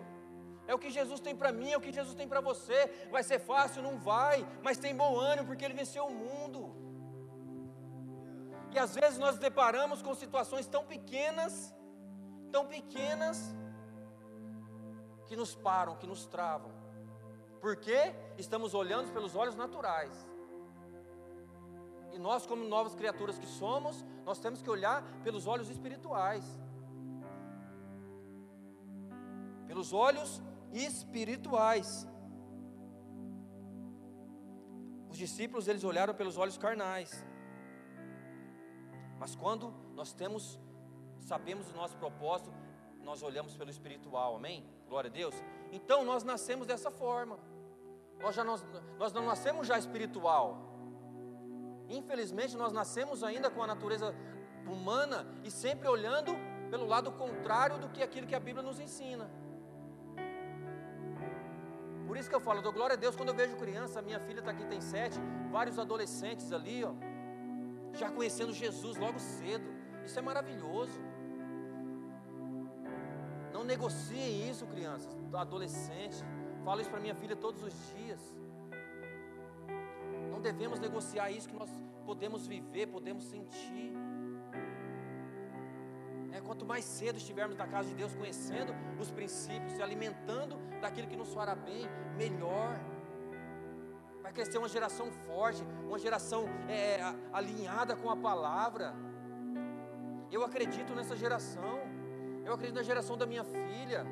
É 0.71 0.75
o 0.75 0.79
que 0.83 0.91
Jesus 0.97 1.19
tem 1.25 1.35
para 1.39 1.51
mim, 1.51 1.69
é 1.71 1.77
o 1.77 1.81
que 1.85 1.91
Jesus 1.91 2.15
tem 2.19 2.27
para 2.33 2.41
você. 2.49 2.77
Vai 3.15 3.23
ser 3.29 3.39
fácil? 3.39 3.79
Não 3.87 3.95
vai, 4.09 4.35
mas 4.65 4.77
tem 4.83 4.93
bom 5.01 5.19
ânimo 5.19 5.47
porque 5.47 5.65
Ele 5.65 5.79
venceu 5.81 6.03
o 6.05 6.13
mundo. 6.23 6.59
E 8.73 8.79
às 8.79 8.93
vezes 8.99 9.17
nós 9.23 9.37
deparamos 9.37 10.01
com 10.01 10.13
situações 10.15 10.65
tão 10.75 10.83
pequenas, 10.85 11.53
tão 12.53 12.63
pequenas, 12.75 13.37
que 15.27 15.35
nos 15.41 15.53
param, 15.53 15.97
que 15.97 16.07
nos 16.07 16.25
travam. 16.25 16.71
Porque 17.59 17.97
estamos 18.37 18.73
olhando 18.73 19.11
pelos 19.11 19.35
olhos 19.35 19.57
naturais. 19.63 20.15
E 22.13 22.17
nós, 22.27 22.45
como 22.45 22.63
novas 22.63 22.95
criaturas 22.95 23.37
que 23.37 23.49
somos, 23.61 24.05
nós 24.23 24.39
temos 24.39 24.61
que 24.61 24.69
olhar 24.69 25.03
pelos 25.25 25.47
olhos 25.47 25.69
espirituais. 25.69 26.45
Pelos 29.67 29.91
olhos 29.91 30.41
espirituais. 30.73 32.07
Os 35.09 35.17
discípulos 35.17 35.67
eles 35.67 35.83
olharam 35.83 36.13
pelos 36.13 36.37
olhos 36.37 36.57
carnais. 36.57 37.25
Mas 39.19 39.35
quando 39.35 39.73
nós 39.93 40.13
temos 40.13 40.59
sabemos 41.19 41.69
o 41.69 41.75
nosso 41.75 41.95
propósito, 41.97 42.51
nós 43.03 43.21
olhamos 43.23 43.55
pelo 43.55 43.69
espiritual, 43.69 44.35
amém? 44.35 44.65
Glória 44.87 45.09
a 45.09 45.13
Deus. 45.13 45.35
Então 45.71 46.03
nós 46.03 46.23
nascemos 46.23 46.67
dessa 46.67 46.91
forma. 46.91 47.37
Nós, 48.19 48.35
já 48.35 48.43
nós, 48.43 48.65
nós 48.97 49.13
não 49.13 49.25
nascemos 49.25 49.67
já 49.67 49.77
espiritual. 49.77 50.57
Infelizmente 51.89 52.55
nós 52.55 52.71
nascemos 52.71 53.23
ainda 53.23 53.49
com 53.49 53.61
a 53.61 53.67
natureza 53.67 54.15
humana 54.65 55.27
e 55.43 55.51
sempre 55.51 55.87
olhando 55.87 56.33
pelo 56.69 56.85
lado 56.85 57.11
contrário 57.11 57.77
do 57.79 57.89
que 57.89 58.01
aquilo 58.01 58.27
que 58.27 58.35
a 58.35 58.39
Bíblia 58.39 58.63
nos 58.63 58.79
ensina. 58.79 59.29
Por 62.11 62.17
isso 62.17 62.29
que 62.29 62.35
eu 62.35 62.41
falo, 62.41 62.61
dou 62.61 62.73
glória 62.73 62.95
a 62.95 62.97
Deus 62.97 63.15
quando 63.15 63.29
eu 63.29 63.35
vejo 63.35 63.55
criança, 63.55 64.01
minha 64.01 64.19
filha 64.19 64.39
está 64.39 64.51
aqui, 64.51 64.65
tem 64.65 64.81
sete, 64.81 65.17
vários 65.49 65.79
adolescentes 65.79 66.51
ali, 66.51 66.83
ó, 66.83 66.91
já 67.93 68.11
conhecendo 68.11 68.51
Jesus 68.51 68.97
logo 68.97 69.17
cedo. 69.17 69.63
Isso 70.05 70.19
é 70.19 70.21
maravilhoso. 70.21 70.99
Não 73.53 73.63
negociem 73.63 74.49
isso, 74.49 74.67
crianças, 74.67 75.15
adolescentes. 75.33 76.21
Falo 76.65 76.81
isso 76.81 76.89
para 76.89 76.99
minha 76.99 77.15
filha 77.15 77.33
todos 77.33 77.63
os 77.63 77.73
dias. 77.95 78.19
Não 80.29 80.41
devemos 80.41 80.81
negociar 80.81 81.31
isso 81.31 81.47
que 81.47 81.55
nós 81.55 81.69
podemos 82.05 82.45
viver, 82.45 82.87
podemos 82.87 83.23
sentir. 83.23 83.93
É, 86.51 86.53
quanto 86.53 86.65
mais 86.65 86.83
cedo 86.83 87.17
estivermos 87.17 87.55
na 87.57 87.65
casa 87.65 87.87
de 87.89 87.95
Deus, 87.95 88.13
conhecendo 88.13 88.73
os 88.99 89.09
princípios, 89.09 89.73
se 89.73 89.81
alimentando 89.81 90.57
daquilo 90.81 91.07
que 91.07 91.15
nos 91.15 91.33
fará 91.33 91.55
bem, 91.55 91.87
melhor. 92.17 92.71
Vai 94.21 94.33
crescer 94.33 94.57
uma 94.57 94.67
geração 94.67 95.07
forte, 95.25 95.63
uma 95.87 95.97
geração 95.97 96.43
é, 96.67 96.99
alinhada 97.31 97.95
com 97.95 98.09
a 98.09 98.17
palavra. 98.17 98.93
Eu 100.29 100.43
acredito 100.43 100.93
nessa 100.93 101.15
geração. 101.15 101.79
Eu 102.45 102.53
acredito 102.53 102.75
na 102.75 102.83
geração 102.83 103.15
da 103.17 103.25
minha 103.25 103.45
filha. 103.45 104.05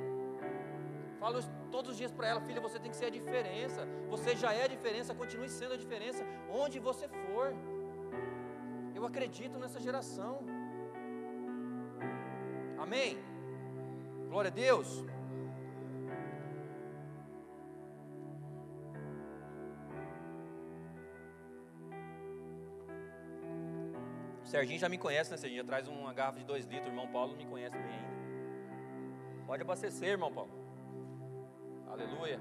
Falo 1.20 1.40
todos 1.70 1.92
os 1.92 1.98
dias 1.98 2.12
para 2.12 2.28
ela, 2.30 2.42
filha, 2.42 2.62
você 2.62 2.80
tem 2.80 2.90
que 2.90 3.00
ser 3.02 3.08
a 3.12 3.16
diferença. 3.20 3.82
Você 4.10 4.36
já 4.44 4.54
é 4.54 4.64
a 4.64 4.68
diferença, 4.76 5.14
continue 5.14 5.50
sendo 5.50 5.74
a 5.74 5.78
diferença 5.78 6.24
onde 6.50 6.80
você 6.80 7.08
for. 7.08 7.54
Eu 8.96 9.06
acredito 9.06 9.58
nessa 9.60 9.80
geração. 9.88 10.34
Amém? 12.80 13.18
Glória 14.30 14.50
a 14.50 14.54
Deus. 14.54 15.04
O 24.44 24.48
Serginho 24.48 24.80
já 24.80 24.88
me 24.88 24.98
conhece, 24.98 25.30
né, 25.30 25.38
Serginho? 25.38 25.62
Já 25.62 25.68
traz 25.68 25.88
uma 25.88 26.14
garrafa 26.14 26.40
de 26.40 26.46
dois 26.46 26.66
litros. 26.66 26.88
O 26.88 26.90
irmão 26.90 27.08
Paulo 27.12 27.36
me 27.36 27.46
conhece 27.46 27.78
bem 27.78 27.92
ainda. 27.92 29.46
Pode 29.46 29.62
abastecer, 29.62 30.10
irmão 30.10 30.32
Paulo. 30.32 30.52
Aleluia. 31.88 32.40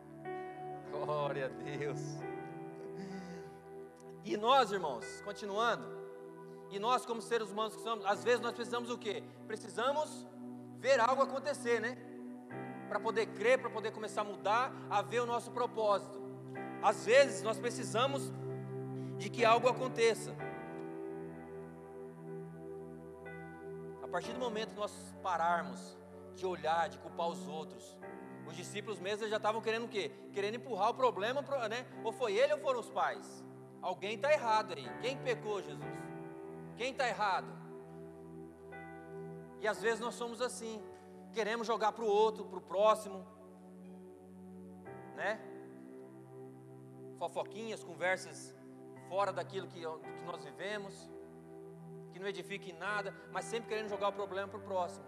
Glória 0.90 1.46
a 1.46 1.48
Deus. 1.48 2.00
E 4.24 4.36
nós, 4.36 4.72
irmãos, 4.72 5.20
continuando. 5.22 5.95
E 6.70 6.78
nós, 6.78 7.06
como 7.06 7.22
seres 7.22 7.50
humanos 7.50 7.76
que 7.76 7.82
somos, 7.82 8.04
às 8.04 8.24
vezes 8.24 8.40
nós 8.40 8.52
precisamos 8.52 8.90
o 8.90 8.98
quê? 8.98 9.22
Precisamos 9.46 10.26
ver 10.78 11.00
algo 11.00 11.22
acontecer, 11.22 11.80
né? 11.80 11.96
Para 12.88 13.00
poder 13.00 13.26
crer, 13.26 13.58
para 13.58 13.70
poder 13.70 13.92
começar 13.92 14.22
a 14.22 14.24
mudar, 14.24 14.72
a 14.90 15.02
ver 15.02 15.20
o 15.20 15.26
nosso 15.26 15.50
propósito. 15.50 16.20
Às 16.82 17.04
vezes 17.04 17.42
nós 17.42 17.58
precisamos 17.58 18.32
de 19.18 19.30
que 19.30 19.44
algo 19.44 19.68
aconteça. 19.68 20.34
A 24.02 24.08
partir 24.08 24.32
do 24.32 24.38
momento 24.38 24.70
que 24.70 24.80
nós 24.80 24.92
pararmos 25.22 25.96
de 26.34 26.46
olhar, 26.46 26.88
de 26.88 26.98
culpar 26.98 27.28
os 27.28 27.46
outros, 27.48 27.96
os 28.46 28.54
discípulos 28.54 29.00
mesmo 29.00 29.26
já 29.28 29.36
estavam 29.36 29.60
querendo 29.60 29.86
o 29.86 29.88
quê? 29.88 30.10
Querendo 30.32 30.54
empurrar 30.54 30.90
o 30.90 30.94
problema, 30.94 31.42
né? 31.68 31.84
Ou 32.04 32.12
foi 32.12 32.36
ele 32.36 32.52
ou 32.52 32.60
foram 32.60 32.80
os 32.80 32.90
pais? 32.90 33.44
Alguém 33.82 34.14
está 34.14 34.32
errado 34.32 34.74
aí. 34.74 34.88
Quem 35.00 35.16
pecou, 35.18 35.60
Jesus? 35.62 36.05
Quem 36.76 36.92
está 36.92 37.08
errado? 37.08 37.46
E 39.60 39.66
às 39.66 39.80
vezes 39.80 40.00
nós 40.00 40.14
somos 40.14 40.40
assim, 40.42 40.82
queremos 41.32 41.66
jogar 41.66 41.92
para 41.92 42.04
o 42.04 42.08
outro, 42.08 42.44
para 42.44 42.58
o 42.58 42.62
próximo, 42.62 43.26
né? 45.14 45.40
Fofoquinhas, 47.18 47.82
conversas 47.82 48.54
fora 49.08 49.32
daquilo 49.32 49.66
que, 49.66 49.80
que 49.80 50.24
nós 50.24 50.44
vivemos, 50.44 51.08
que 52.12 52.18
não 52.18 52.26
edifica 52.26 52.68
em 52.68 52.74
nada, 52.74 53.14
mas 53.32 53.46
sempre 53.46 53.68
querendo 53.70 53.88
jogar 53.88 54.08
o 54.08 54.12
problema 54.12 54.48
para 54.48 54.58
o 54.58 54.62
próximo. 54.62 55.06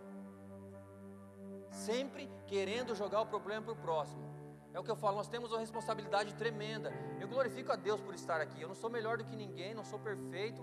Sempre 1.71 2.31
querendo 2.47 2.95
jogar 2.95 3.21
o 3.21 3.27
problema 3.27 3.63
para 3.63 3.73
o 3.75 3.77
próximo. 3.77 4.27
É 4.73 4.81
o 4.81 4.85
que 4.85 4.91
eu 4.91 4.97
falo, 4.97 5.17
nós 5.17 5.29
temos 5.29 5.51
uma 5.51 5.61
responsabilidade 5.61 6.35
tremenda. 6.35 6.93
Eu 7.21 7.29
glorifico 7.29 7.73
a 7.73 7.77
Deus 7.77 8.01
por 8.01 8.15
estar 8.15 8.41
aqui. 8.41 8.61
Eu 8.61 8.69
não 8.69 8.75
sou 8.75 8.89
melhor 8.89 9.19
do 9.19 9.25
que 9.25 9.37
ninguém, 9.37 9.75
não 9.75 9.85
sou 9.85 9.99
perfeito, 9.99 10.63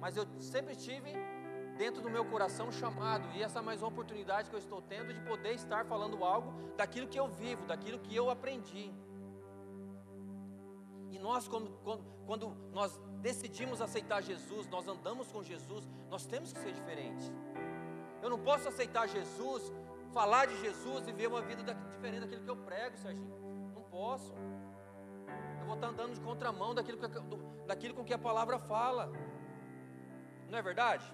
mas 0.00 0.16
eu 0.16 0.26
sempre 0.38 0.74
tive 0.74 1.12
dentro 1.76 2.02
do 2.02 2.10
meu 2.10 2.24
coração 2.24 2.68
um 2.68 2.72
chamado, 2.72 3.28
e 3.34 3.42
essa 3.42 3.58
é 3.58 3.62
mais 3.62 3.80
uma 3.80 3.88
oportunidade 3.88 4.50
que 4.50 4.56
eu 4.56 4.58
estou 4.58 4.82
tendo 4.82 5.12
de 5.12 5.20
poder 5.20 5.54
estar 5.54 5.84
falando 5.86 6.24
algo 6.24 6.52
daquilo 6.76 7.06
que 7.06 7.18
eu 7.18 7.28
vivo, 7.28 7.64
daquilo 7.66 7.98
que 7.98 8.14
eu 8.14 8.28
aprendi. 8.30 8.92
E 11.10 11.18
nós, 11.18 11.48
quando, 11.48 11.70
quando 12.26 12.56
nós 12.72 12.98
decidimos 13.20 13.80
aceitar 13.80 14.22
Jesus, 14.22 14.68
nós 14.68 14.86
andamos 14.88 15.30
com 15.30 15.42
Jesus, 15.42 15.88
nós 16.08 16.26
temos 16.26 16.52
que 16.52 16.60
ser 16.60 16.72
diferentes. 16.72 17.32
Eu 18.22 18.30
não 18.30 18.38
posso 18.38 18.68
aceitar 18.68 19.08
Jesus, 19.08 19.72
falar 20.12 20.46
de 20.46 20.60
Jesus 20.60 21.06
e 21.08 21.12
ver 21.12 21.28
uma 21.28 21.42
vida 21.42 21.74
diferente 21.90 22.20
daquilo 22.20 22.42
que 22.42 22.50
eu 22.50 22.56
prego, 22.56 22.96
Serginho. 22.98 23.34
Não 23.74 23.82
posso. 23.82 24.34
Eu 25.60 25.66
vou 25.66 25.74
estar 25.74 25.88
andando 25.88 26.14
de 26.14 26.20
contramão 26.20 26.74
daquilo, 26.74 26.98
que, 26.98 27.06
daquilo 27.66 27.94
com 27.94 28.04
que 28.04 28.12
a 28.12 28.18
palavra 28.18 28.58
fala. 28.58 29.10
Não 30.50 30.58
é 30.58 30.62
verdade? 30.62 31.06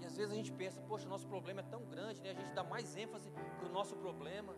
E 0.00 0.04
às 0.08 0.16
vezes 0.16 0.32
a 0.32 0.36
gente 0.40 0.52
pensa, 0.60 0.80
poxa, 0.90 1.06
nosso 1.06 1.28
problema 1.28 1.60
é 1.60 1.64
tão 1.74 1.82
grande, 1.84 2.20
né? 2.22 2.30
A 2.30 2.34
gente 2.40 2.52
dá 2.58 2.64
mais 2.64 2.96
ênfase 2.96 3.30
para 3.30 3.66
o 3.68 3.72
nosso 3.78 3.94
problema. 3.96 4.54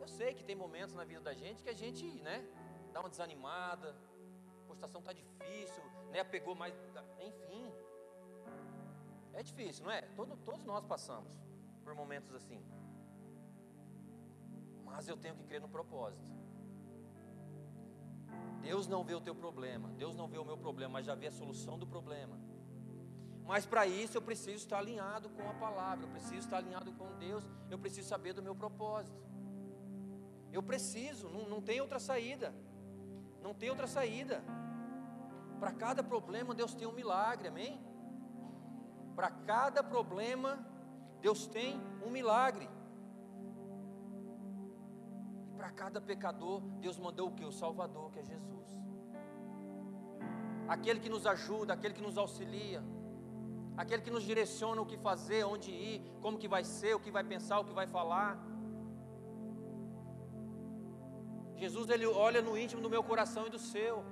Eu 0.00 0.08
sei 0.08 0.32
que 0.34 0.42
tem 0.42 0.56
momentos 0.56 0.94
na 0.94 1.04
vida 1.04 1.20
da 1.20 1.34
gente 1.34 1.62
que 1.62 1.68
a 1.68 1.78
gente, 1.82 2.04
né, 2.22 2.38
dá 2.92 3.00
uma 3.00 3.10
desanimada, 3.10 3.94
a 4.62 4.66
postação 4.66 5.00
está 5.00 5.12
difícil, 5.12 5.84
né? 6.10 6.24
Pegou 6.24 6.54
mais, 6.54 6.74
enfim. 7.20 7.70
É 9.34 9.42
difícil, 9.42 9.84
não 9.84 9.92
é? 9.92 10.02
Todo, 10.16 10.36
todos 10.38 10.64
nós 10.64 10.84
passamos 10.84 11.32
por 11.84 11.94
momentos 11.94 12.34
assim. 12.34 12.60
Mas 14.84 15.08
eu 15.08 15.16
tenho 15.16 15.36
que 15.36 15.44
crer 15.44 15.60
no 15.60 15.68
propósito. 15.68 16.41
Deus 18.62 18.86
não 18.86 19.02
vê 19.02 19.14
o 19.14 19.20
teu 19.20 19.34
problema, 19.34 19.90
Deus 19.98 20.14
não 20.14 20.28
vê 20.28 20.38
o 20.38 20.44
meu 20.44 20.56
problema, 20.56 20.94
mas 20.94 21.06
já 21.06 21.14
vê 21.14 21.26
a 21.26 21.32
solução 21.32 21.78
do 21.78 21.86
problema. 21.86 22.38
Mas 23.44 23.66
para 23.66 23.86
isso 23.86 24.16
eu 24.16 24.22
preciso 24.22 24.56
estar 24.56 24.78
alinhado 24.78 25.28
com 25.30 25.48
a 25.48 25.54
palavra, 25.54 26.04
eu 26.06 26.10
preciso 26.10 26.38
estar 26.38 26.58
alinhado 26.58 26.92
com 26.92 27.06
Deus, 27.18 27.44
eu 27.68 27.78
preciso 27.78 28.08
saber 28.08 28.32
do 28.32 28.42
meu 28.42 28.54
propósito. 28.54 29.20
Eu 30.52 30.62
preciso, 30.62 31.28
não, 31.28 31.48
não 31.48 31.60
tem 31.60 31.80
outra 31.80 31.98
saída. 31.98 32.54
Não 33.42 33.52
tem 33.52 33.68
outra 33.70 33.86
saída. 33.86 34.44
Para 35.58 35.72
cada 35.72 36.02
problema 36.02 36.54
Deus 36.54 36.74
tem 36.74 36.86
um 36.86 36.92
milagre, 36.92 37.48
amém? 37.48 37.80
Para 39.16 39.30
cada 39.30 39.82
problema 39.82 40.64
Deus 41.20 41.46
tem 41.46 41.80
um 42.04 42.10
milagre 42.10 42.68
para 45.62 45.70
cada 45.80 46.00
pecador, 46.00 46.60
Deus 46.84 46.96
mandou 46.98 47.26
o 47.28 47.34
que? 47.36 47.44
O 47.44 47.52
Salvador, 47.52 48.06
que 48.12 48.18
é 48.18 48.24
Jesus. 48.30 48.68
Aquele 50.74 50.98
que 50.98 51.10
nos 51.14 51.24
ajuda, 51.24 51.72
aquele 51.74 51.94
que 51.98 52.02
nos 52.06 52.16
auxilia, 52.22 52.80
aquele 53.82 54.02
que 54.06 54.10
nos 54.10 54.24
direciona 54.30 54.82
o 54.82 54.86
que 54.90 54.98
fazer, 55.08 55.44
onde 55.44 55.70
ir, 55.70 55.98
como 56.20 56.40
que 56.42 56.48
vai 56.54 56.64
ser, 56.64 56.94
o 56.96 57.02
que 57.04 57.12
vai 57.16 57.22
pensar, 57.22 57.60
o 57.60 57.64
que 57.68 57.76
vai 57.80 57.86
falar. 57.86 58.32
Jesus 61.62 61.88
ele 61.90 62.08
olha 62.08 62.42
no 62.42 62.58
íntimo 62.58 62.82
do 62.82 62.90
meu 62.90 63.04
coração 63.04 63.46
e 63.46 63.50
do 63.50 63.60
seu. 63.60 64.04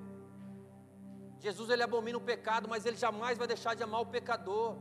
Jesus 1.46 1.68
ele 1.68 1.82
abomina 1.82 2.16
o 2.22 2.28
pecado, 2.32 2.68
mas 2.68 2.86
ele 2.86 2.96
jamais 3.06 3.36
vai 3.36 3.48
deixar 3.48 3.74
de 3.74 3.82
amar 3.82 4.02
o 4.02 4.06
pecador. 4.06 4.76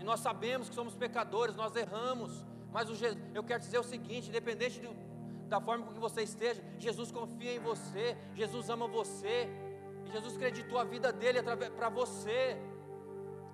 E 0.00 0.04
nós 0.10 0.20
sabemos 0.20 0.70
que 0.70 0.74
somos 0.74 0.96
pecadores, 0.96 1.54
nós 1.54 1.76
erramos, 1.76 2.32
mas 2.74 2.90
o, 2.90 2.94
eu 3.32 3.44
quero 3.44 3.60
dizer 3.60 3.78
o 3.78 3.84
seguinte: 3.84 4.28
independente 4.30 4.80
do, 4.80 4.92
da 5.48 5.60
forma 5.60 5.86
com 5.86 5.94
que 5.94 6.00
você 6.00 6.22
esteja, 6.22 6.60
Jesus 6.76 7.12
confia 7.12 7.54
em 7.54 7.60
você, 7.60 8.16
Jesus 8.34 8.68
ama 8.68 8.88
você, 8.88 9.48
e 10.04 10.10
Jesus 10.10 10.34
acreditou 10.34 10.76
a 10.80 10.84
vida 10.84 11.12
dele 11.12 11.40
para 11.76 11.88
você, 11.88 12.58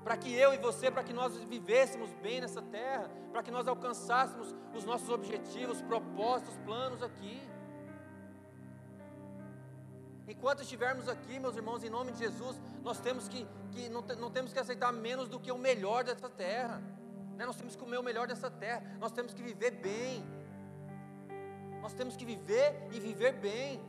para 0.03 0.17
que 0.17 0.33
eu 0.33 0.55
e 0.55 0.57
você, 0.57 0.91
para 0.91 1.05
que 1.05 1.13
nós 1.13 1.37
vivêssemos 1.37 2.11
bem 2.15 2.41
nessa 2.41 2.63
terra, 2.63 3.11
para 3.31 3.43
que 3.43 3.51
nós 3.51 3.69
alcançássemos 3.69 4.55
os 4.75 4.87
nossos 4.87 5.11
objetivos, 5.11 5.83
propósitos, 5.83 6.57
planos 6.65 7.03
aqui. 7.03 7.39
Enquanto 10.27 10.63
estivermos 10.63 11.09
aqui, 11.09 11.39
meus 11.39 11.57
irmãos, 11.57 11.85
em 11.85 11.91
nome 11.91 12.13
de 12.13 12.21
Jesus, 12.21 12.59
nós 12.83 12.99
temos 13.01 13.29
que, 13.29 13.47
que 13.73 13.91
não, 13.91 14.01
não 14.01 14.31
temos 14.31 14.51
que 14.55 14.59
aceitar 14.59 14.91
menos 14.93 15.29
do 15.29 15.39
que 15.39 15.53
o 15.53 15.59
melhor 15.59 16.05
dessa 16.05 16.31
terra. 16.31 16.81
Né? 17.41 17.47
Nós 17.47 17.57
temos 17.57 17.75
que 17.75 17.83
comer 17.83 17.99
o 17.99 18.03
melhor 18.03 18.27
dessa 18.29 18.51
terra. 18.51 18.83
Nós 18.99 19.13
temos 19.13 19.33
que 19.33 19.43
viver 19.43 19.71
bem. 19.71 20.23
Nós 21.81 21.95
temos 21.95 22.15
que 22.15 22.27
viver 22.33 22.69
e 22.93 23.01
viver 23.01 23.33
bem. 23.33 23.81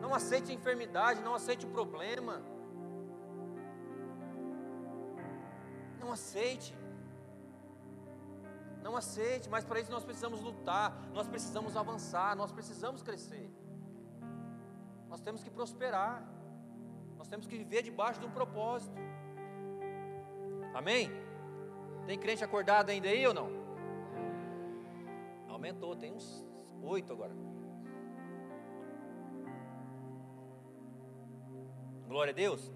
Não 0.00 0.14
aceite 0.14 0.52
a 0.52 0.54
enfermidade, 0.54 1.20
não 1.22 1.34
aceite 1.34 1.66
o 1.66 1.70
problema. 1.70 2.40
Não 5.98 6.12
aceite. 6.12 6.72
Não 8.80 8.96
aceite, 8.96 9.48
mas 9.48 9.64
para 9.64 9.80
isso 9.80 9.90
nós 9.90 10.04
precisamos 10.04 10.40
lutar, 10.40 10.88
nós 11.12 11.28
precisamos 11.28 11.76
avançar, 11.76 12.34
nós 12.36 12.50
precisamos 12.50 13.00
crescer. 13.00 13.48
Nós 15.08 15.20
temos 15.20 15.42
que 15.42 15.50
prosperar. 15.50 16.22
Nós 17.18 17.26
temos 17.26 17.46
que 17.48 17.56
viver 17.56 17.82
debaixo 17.82 18.20
de 18.20 18.26
um 18.26 18.30
propósito. 18.30 18.96
Amém? 20.74 21.31
Tem 22.06 22.18
crente 22.18 22.44
acordado 22.44 22.90
ainda 22.90 23.08
aí 23.08 23.26
ou 23.26 23.34
não? 23.34 23.48
Aumentou, 25.48 25.94
tem 25.94 26.12
uns 26.12 26.44
oito 26.82 27.12
agora. 27.12 27.32
Glória 32.08 32.32
a 32.32 32.34
Deus. 32.34 32.72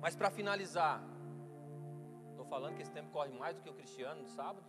Mas 0.00 0.14
para 0.14 0.30
finalizar, 0.30 1.02
estou 2.30 2.44
falando 2.46 2.76
que 2.76 2.82
esse 2.82 2.92
tempo 2.92 3.10
corre 3.10 3.32
mais 3.32 3.56
do 3.56 3.62
que 3.62 3.68
o 3.68 3.74
cristiano 3.74 4.22
no 4.22 4.28
sábado. 4.28 4.64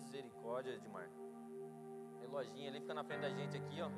Misericórdia, 0.00 0.72
Edmar. 0.72 1.08
Reloginho 2.20 2.68
ali 2.68 2.80
fica 2.80 2.94
na 2.94 3.04
frente 3.04 3.20
da 3.22 3.30
gente 3.30 3.56
aqui, 3.56 3.80
ó. 3.80 3.90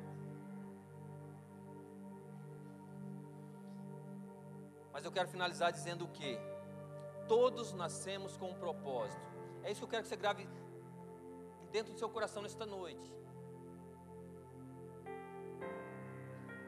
Mas 4.91 5.05
eu 5.05 5.11
quero 5.11 5.27
finalizar 5.29 5.71
dizendo 5.71 6.05
o 6.05 6.07
que? 6.09 6.37
Todos 7.29 7.73
nascemos 7.73 8.35
com 8.35 8.49
um 8.49 8.55
propósito. 8.55 9.21
É 9.63 9.71
isso 9.71 9.79
que 9.81 9.85
eu 9.85 9.89
quero 9.89 10.03
que 10.03 10.09
você 10.09 10.17
grave 10.17 10.49
dentro 11.71 11.93
do 11.93 11.99
seu 11.99 12.09
coração 12.09 12.41
nesta 12.41 12.65
noite. 12.65 13.07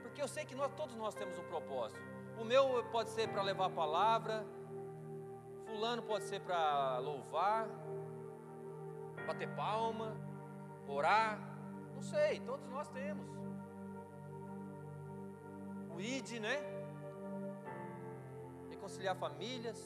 Porque 0.04 0.22
eu 0.22 0.28
sei 0.28 0.46
que 0.46 0.54
nós, 0.54 0.72
todos 0.76 0.96
nós 0.96 1.16
temos 1.16 1.38
um 1.40 1.44
propósito. 1.46 2.00
O 2.40 2.46
meu 2.46 2.84
pode 2.92 3.10
ser 3.10 3.28
para 3.30 3.42
levar 3.42 3.66
a 3.66 3.70
palavra, 3.72 4.46
fulano 5.66 6.04
pode 6.04 6.26
ser 6.26 6.42
para 6.42 7.00
louvar, 7.00 7.68
bater 9.26 9.50
palma, 9.56 10.16
orar, 10.88 11.40
não 11.96 12.04
sei, 12.04 12.40
todos 12.42 12.68
nós 12.68 12.88
temos. 12.90 13.26
O 15.96 16.00
ID, 16.00 16.40
né? 16.40 16.58
Reconciliar 18.70 19.16
famílias. 19.16 19.80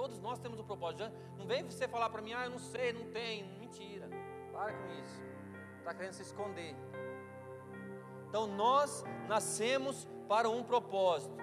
Todos 0.00 0.18
nós 0.18 0.38
temos 0.38 0.58
um 0.58 0.64
propósito. 0.64 1.12
Não 1.36 1.46
vem 1.46 1.62
você 1.62 1.86
falar 1.86 2.08
para 2.08 2.22
mim, 2.22 2.32
ah, 2.32 2.46
eu 2.46 2.52
não 2.52 2.58
sei, 2.58 2.90
não 2.90 3.10
tem. 3.10 3.44
Mentira. 3.58 4.08
Para 4.50 4.72
com 4.72 4.86
isso. 4.98 5.20
Está 5.78 5.92
querendo 5.92 6.14
se 6.14 6.22
esconder. 6.22 6.74
Então 8.26 8.46
nós 8.46 9.04
nascemos 9.28 10.08
para 10.26 10.48
um 10.48 10.62
propósito. 10.64 11.36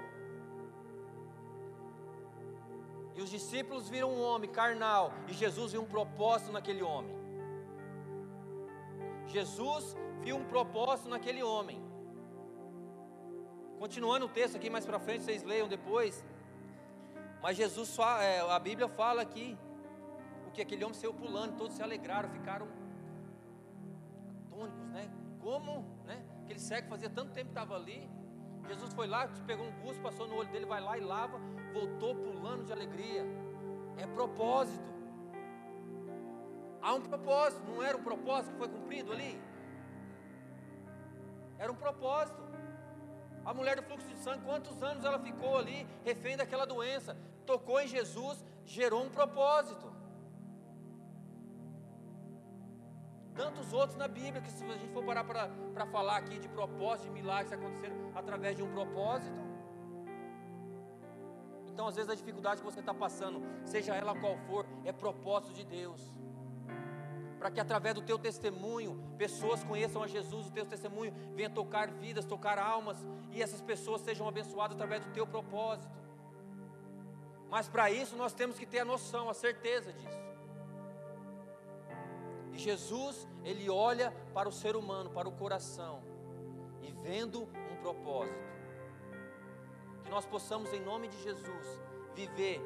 E 3.14 3.22
os 3.22 3.30
discípulos 3.30 3.90
viram 3.90 4.10
um 4.12 4.24
homem 4.24 4.50
carnal, 4.50 5.14
e 5.28 5.34
Jesus 5.34 5.74
viu 5.74 5.84
um 5.84 5.86
propósito 5.86 6.52
naquele 6.52 6.82
homem. 6.82 7.16
Jesus 9.28 9.96
viu 10.22 10.36
um 10.36 10.46
propósito 10.46 11.10
naquele 11.10 11.44
homem. 11.44 11.80
Continuando 13.78 14.26
o 14.26 14.30
texto 14.30 14.56
aqui 14.56 14.68
mais 14.68 14.84
para 14.84 15.00
frente, 15.00 15.26
vocês 15.26 15.44
leiam 15.44 15.68
depois. 15.68 16.26
Mas 17.42 17.56
Jesus, 17.56 17.96
fala, 17.96 18.24
é, 18.24 18.40
a 18.40 18.60
Bíblia 18.60 18.88
fala 18.88 19.22
aqui, 19.22 19.58
o 20.48 20.52
que 20.52 20.62
aquele 20.62 20.84
homem 20.84 20.96
saiu 20.96 21.14
pulando, 21.14 21.56
todos 21.58 21.76
se 21.76 21.84
alegraram, 21.84 22.30
ficaram 22.30 22.68
atônicos, 24.46 24.88
né? 24.90 25.10
Como, 25.40 25.86
né? 26.06 26.24
Aquele 26.44 26.60
cego 26.60 26.90
fazia 26.90 27.10
tanto 27.10 27.32
tempo 27.32 27.48
que 27.48 27.52
estava 27.52 27.76
ali, 27.76 28.10
Jesus 28.68 28.94
foi 28.94 29.08
lá, 29.08 29.30
pegou 29.46 29.66
um 29.66 29.72
buço, 29.72 30.00
passou 30.02 30.28
no 30.28 30.36
olho 30.36 30.50
dele, 30.50 30.66
vai 30.66 30.82
lá 30.82 30.98
e 30.98 31.02
lava, 31.02 31.40
voltou 31.74 32.14
pulando 32.16 32.66
de 32.66 32.74
alegria. 32.74 33.26
É 33.98 34.06
propósito. 34.06 34.86
Há 36.82 36.94
um 36.94 37.02
propósito, 37.02 37.64
não 37.66 37.82
era 37.82 37.98
um 37.98 38.04
propósito 38.04 38.52
que 38.52 38.58
foi 38.58 38.68
cumprido 38.68 39.12
ali? 39.12 39.42
Era 41.58 41.72
um 41.72 41.76
propósito. 41.76 42.47
A 43.50 43.54
mulher 43.58 43.76
do 43.78 43.84
fluxo 43.90 44.08
de 44.14 44.18
sangue, 44.26 44.44
quantos 44.50 44.78
anos 44.90 45.06
ela 45.10 45.20
ficou 45.28 45.54
ali, 45.58 45.80
refém 46.04 46.36
daquela 46.42 46.66
doença? 46.66 47.12
Tocou 47.52 47.80
em 47.80 47.88
Jesus, 47.88 48.44
gerou 48.66 49.04
um 49.06 49.10
propósito. 49.20 49.88
tantos 53.38 53.72
outros 53.72 53.96
na 53.96 54.08
Bíblia, 54.08 54.42
que 54.42 54.52
se 54.52 54.64
a 54.66 54.78
gente 54.78 54.92
for 54.92 55.04
parar 55.06 55.24
para 55.24 55.86
falar 55.96 56.18
aqui 56.18 56.40
de 56.40 56.50
propósito, 56.50 57.06
de 57.06 57.12
milagres 57.12 57.50
que 57.50 57.56
aconteceram 57.56 57.96
através 58.16 58.58
de 58.58 58.64
um 58.64 58.72
propósito. 58.72 59.40
Então, 61.68 61.88
às 61.88 61.96
vezes, 61.96 62.10
a 62.10 62.16
dificuldade 62.16 62.62
que 62.62 62.66
você 62.66 62.80
está 62.80 62.96
passando, 62.96 63.40
seja 63.64 63.94
ela 63.96 64.20
qual 64.20 64.36
for, 64.48 64.66
é 64.84 64.92
propósito 64.92 65.54
de 65.54 65.64
Deus. 65.64 66.02
Para 67.38 67.52
que 67.52 67.60
através 67.60 67.94
do 67.94 68.02
teu 68.02 68.18
testemunho, 68.18 69.00
pessoas 69.18 69.64
conheçam 69.64 70.02
a 70.02 70.08
Jesus, 70.08 70.48
o 70.48 70.52
teu 70.52 70.66
testemunho 70.66 71.14
venha 71.36 71.50
tocar 71.50 71.90
vidas, 71.92 72.26
tocar 72.26 72.58
almas, 72.58 72.98
e 73.32 73.42
essas 73.42 73.62
pessoas 73.62 74.02
sejam 74.02 74.28
abençoadas 74.28 74.76
através 74.76 75.06
do 75.06 75.12
teu 75.12 75.28
propósito. 75.28 75.96
Mas 77.50 77.68
para 77.68 77.90
isso 77.92 78.16
nós 78.16 78.34
temos 78.34 78.58
que 78.58 78.66
ter 78.66 78.80
a 78.80 78.86
noção, 78.86 79.30
a 79.30 79.34
certeza 79.34 79.94
disso. 79.94 80.28
E 82.52 82.58
Jesus, 82.58 83.28
ele 83.44 83.70
olha 83.70 84.12
para 84.34 84.50
o 84.50 84.52
ser 84.52 84.76
humano, 84.76 85.12
para 85.12 85.30
o 85.30 85.32
coração, 85.32 86.02
e 86.82 86.92
vendo 86.92 87.44
um 87.72 87.76
propósito. 87.82 88.48
Que 90.04 90.10
nós 90.10 90.26
possamos, 90.26 90.74
em 90.74 90.80
nome 90.80 91.08
de 91.08 91.22
Jesus, 91.22 91.82
viver, 92.16 92.62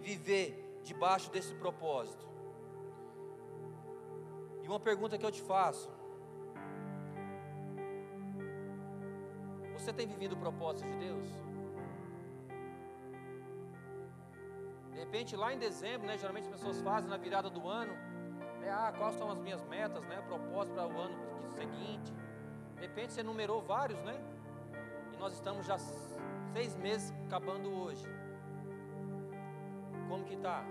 viver 0.00 0.80
debaixo 0.84 1.30
desse 1.30 1.52
propósito. 1.54 2.33
E 4.64 4.66
uma 4.66 4.80
pergunta 4.80 5.18
que 5.18 5.26
eu 5.26 5.30
te 5.30 5.42
faço: 5.42 5.88
Você 9.74 9.92
tem 9.92 10.06
vivido 10.06 10.32
o 10.32 10.38
propósito 10.38 10.88
de 10.90 10.96
Deus? 10.96 11.28
De 14.90 14.98
repente, 14.98 15.36
lá 15.36 15.52
em 15.52 15.58
dezembro, 15.58 16.06
né, 16.06 16.16
geralmente 16.16 16.46
as 16.46 16.52
pessoas 16.56 16.80
fazem 16.80 17.10
na 17.10 17.18
virada 17.18 17.50
do 17.50 17.68
ano 17.68 17.94
é, 18.64 18.70
ah, 18.70 18.92
quais 18.96 19.14
são 19.16 19.30
as 19.30 19.38
minhas 19.38 19.62
metas, 19.64 20.02
né? 20.06 20.22
Propósito 20.26 20.74
para 20.74 20.86
o 20.86 20.98
ano 20.98 21.14
seguinte. 21.52 22.12
De 22.76 22.80
repente 22.80 23.12
você 23.12 23.22
numerou 23.22 23.60
vários, 23.60 24.00
né? 24.02 24.18
E 25.12 25.16
nós 25.18 25.34
estamos 25.34 25.66
já 25.66 25.76
seis 26.54 26.74
meses 26.76 27.12
acabando 27.26 27.70
hoje. 27.70 28.06
Como 30.08 30.24
que 30.24 30.34
está? 30.34 30.64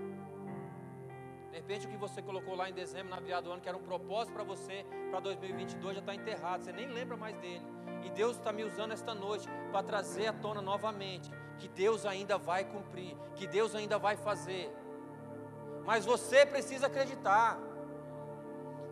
De 1.54 1.60
repente 1.60 1.86
o 1.86 1.90
que 1.92 1.98
você 1.98 2.20
colocou 2.20 2.56
lá 2.56 2.68
em 2.68 2.74
dezembro, 2.74 3.12
na 3.12 3.20
virada 3.20 3.44
do 3.44 3.52
ano, 3.52 3.62
que 3.62 3.70
era 3.70 3.78
um 3.78 3.84
propósito 3.84 4.34
para 4.34 4.44
você, 4.44 4.84
para 5.12 5.20
2022, 5.20 5.94
já 5.94 6.00
está 6.00 6.16
enterrado, 6.16 6.64
você 6.64 6.72
nem 6.72 6.88
lembra 6.88 7.16
mais 7.16 7.38
dele. 7.38 7.64
E 8.04 8.10
Deus 8.10 8.38
está 8.38 8.52
me 8.52 8.64
usando 8.64 8.92
esta 8.92 9.14
noite 9.14 9.48
para 9.72 9.84
trazer 9.84 10.26
à 10.26 10.34
tona 10.34 10.64
novamente 10.64 11.30
que 11.60 11.68
Deus 11.68 12.08
ainda 12.08 12.40
vai 12.40 12.66
cumprir, 12.66 13.16
que 13.36 13.46
Deus 13.46 13.76
ainda 13.76 14.00
vai 14.00 14.16
fazer. 14.18 14.76
Mas 15.86 16.04
você 16.04 16.44
precisa 16.44 16.88
acreditar. 16.88 17.60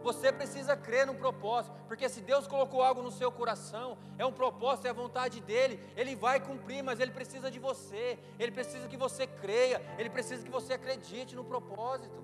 Você 0.04 0.32
precisa 0.32 0.78
crer 0.78 1.08
no 1.08 1.16
propósito, 1.16 1.76
porque 1.88 2.08
se 2.10 2.22
Deus 2.22 2.48
colocou 2.48 2.84
algo 2.84 3.02
no 3.02 3.12
seu 3.12 3.32
coração, 3.32 3.98
é 4.20 4.26
um 4.26 4.32
propósito, 4.32 4.86
é 4.86 4.92
a 4.92 4.94
vontade 4.94 5.42
dele, 5.42 5.80
ele 5.96 6.16
vai 6.16 6.40
cumprir, 6.40 6.84
mas 6.84 7.00
ele 7.00 7.12
precisa 7.12 7.50
de 7.50 7.58
você, 7.58 8.20
ele 8.38 8.52
precisa 8.52 8.88
que 8.88 8.98
você 8.98 9.26
creia, 9.26 9.82
ele 9.98 10.12
precisa 10.12 10.44
que 10.44 10.52
você 10.52 10.74
acredite 10.74 11.36
no 11.36 11.44
propósito. 11.44 12.22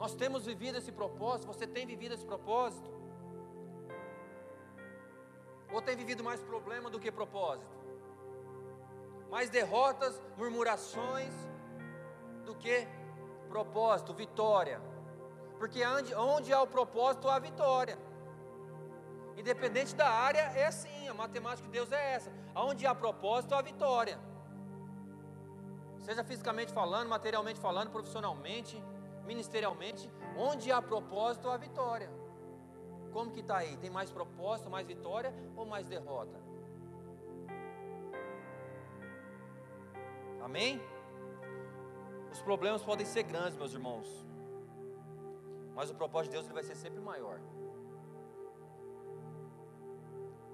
Nós 0.00 0.14
temos 0.14 0.46
vivido 0.46 0.78
esse 0.78 0.90
propósito, 0.90 1.46
você 1.46 1.66
tem 1.66 1.84
vivido 1.86 2.14
esse 2.14 2.24
propósito? 2.24 2.90
Ou 5.70 5.82
tem 5.82 5.94
vivido 5.94 6.24
mais 6.24 6.40
problema 6.40 6.88
do 6.88 6.98
que 6.98 7.12
propósito? 7.12 7.74
Mais 9.28 9.50
derrotas, 9.50 10.20
murmurações 10.38 11.34
do 12.46 12.54
que 12.54 12.88
propósito, 13.50 14.14
vitória. 14.14 14.80
Porque 15.58 15.84
onde, 15.86 16.14
onde 16.14 16.50
há 16.50 16.62
o 16.62 16.66
propósito, 16.66 17.28
há 17.28 17.38
vitória. 17.38 17.98
Independente 19.36 19.94
da 19.94 20.08
área, 20.08 20.44
é 20.62 20.64
assim. 20.64 21.08
A 21.08 21.14
matemática 21.14 21.66
de 21.66 21.72
Deus 21.72 21.92
é 21.92 22.14
essa. 22.14 22.32
Onde 22.54 22.86
há 22.86 22.94
propósito, 22.94 23.54
há 23.54 23.60
vitória. 23.60 24.18
Seja 25.98 26.24
fisicamente 26.24 26.72
falando, 26.72 27.10
materialmente 27.10 27.60
falando, 27.60 27.90
profissionalmente, 27.90 28.82
ministerialmente. 29.32 30.10
Onde 30.36 30.72
há 30.72 30.80
propósito, 30.82 31.48
há 31.50 31.56
vitória. 31.56 32.10
Como 33.12 33.32
que 33.34 33.40
está 33.40 33.58
aí? 33.58 33.76
Tem 33.76 33.90
mais 33.98 34.10
propósito, 34.18 34.68
mais 34.76 34.86
vitória 34.86 35.32
ou 35.56 35.64
mais 35.66 35.86
derrota? 35.86 36.38
Amém? 40.46 40.80
Os 42.32 42.40
problemas 42.42 42.82
podem 42.82 43.06
ser 43.06 43.24
grandes, 43.24 43.56
meus 43.56 43.72
irmãos, 43.72 44.08
mas 45.74 45.90
o 45.90 45.94
propósito 45.94 46.30
de 46.30 46.36
Deus 46.36 46.46
ele 46.46 46.54
vai 46.54 46.62
ser 46.62 46.76
sempre 46.76 47.00
maior. 47.00 47.38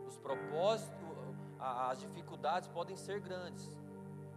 Os 0.06 0.16
propósitos, 0.18 0.96
as 1.58 1.98
dificuldades 2.00 2.68
podem 2.68 2.96
ser 2.96 3.20
grandes. 3.20 3.64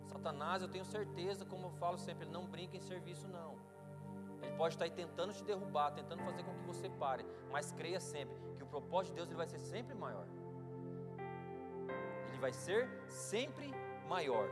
Satanás, 0.06 0.62
eu 0.62 0.68
tenho 0.68 0.86
certeza, 0.86 1.46
como 1.46 1.68
eu 1.68 1.72
falo 1.72 1.98
sempre, 1.98 2.26
ele 2.26 2.34
não 2.34 2.46
brinca 2.46 2.76
em 2.76 2.82
serviço, 2.82 3.28
não. 3.28 3.69
Ele 4.42 4.56
pode 4.56 4.76
estar 4.76 4.86
aí 4.86 4.92
tentando 4.92 5.34
te 5.34 5.44
derrubar, 5.44 5.92
tentando 5.92 6.24
fazer 6.24 6.44
com 6.44 6.54
que 6.54 6.66
você 6.66 6.90
pare, 6.90 7.26
mas 7.52 7.72
creia 7.72 8.00
sempre 8.00 8.38
que 8.56 8.64
o 8.64 8.68
propósito 8.68 9.12
de 9.12 9.16
Deus 9.18 9.28
ele 9.28 9.38
vai 9.38 9.48
ser 9.48 9.60
sempre 9.60 9.96
maior. 9.96 10.26
Ele 12.28 12.38
vai 12.40 12.54
ser 12.54 12.90
sempre 13.08 13.74
maior. 14.08 14.48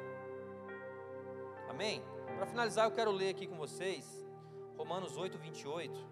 Amém? 1.69 2.03
Para 2.35 2.45
finalizar, 2.45 2.85
eu 2.85 2.91
quero 2.91 3.11
ler 3.11 3.29
aqui 3.29 3.47
com 3.47 3.57
vocês 3.57 4.25
Romanos 4.77 5.17
8, 5.17 5.37
28. 5.37 6.07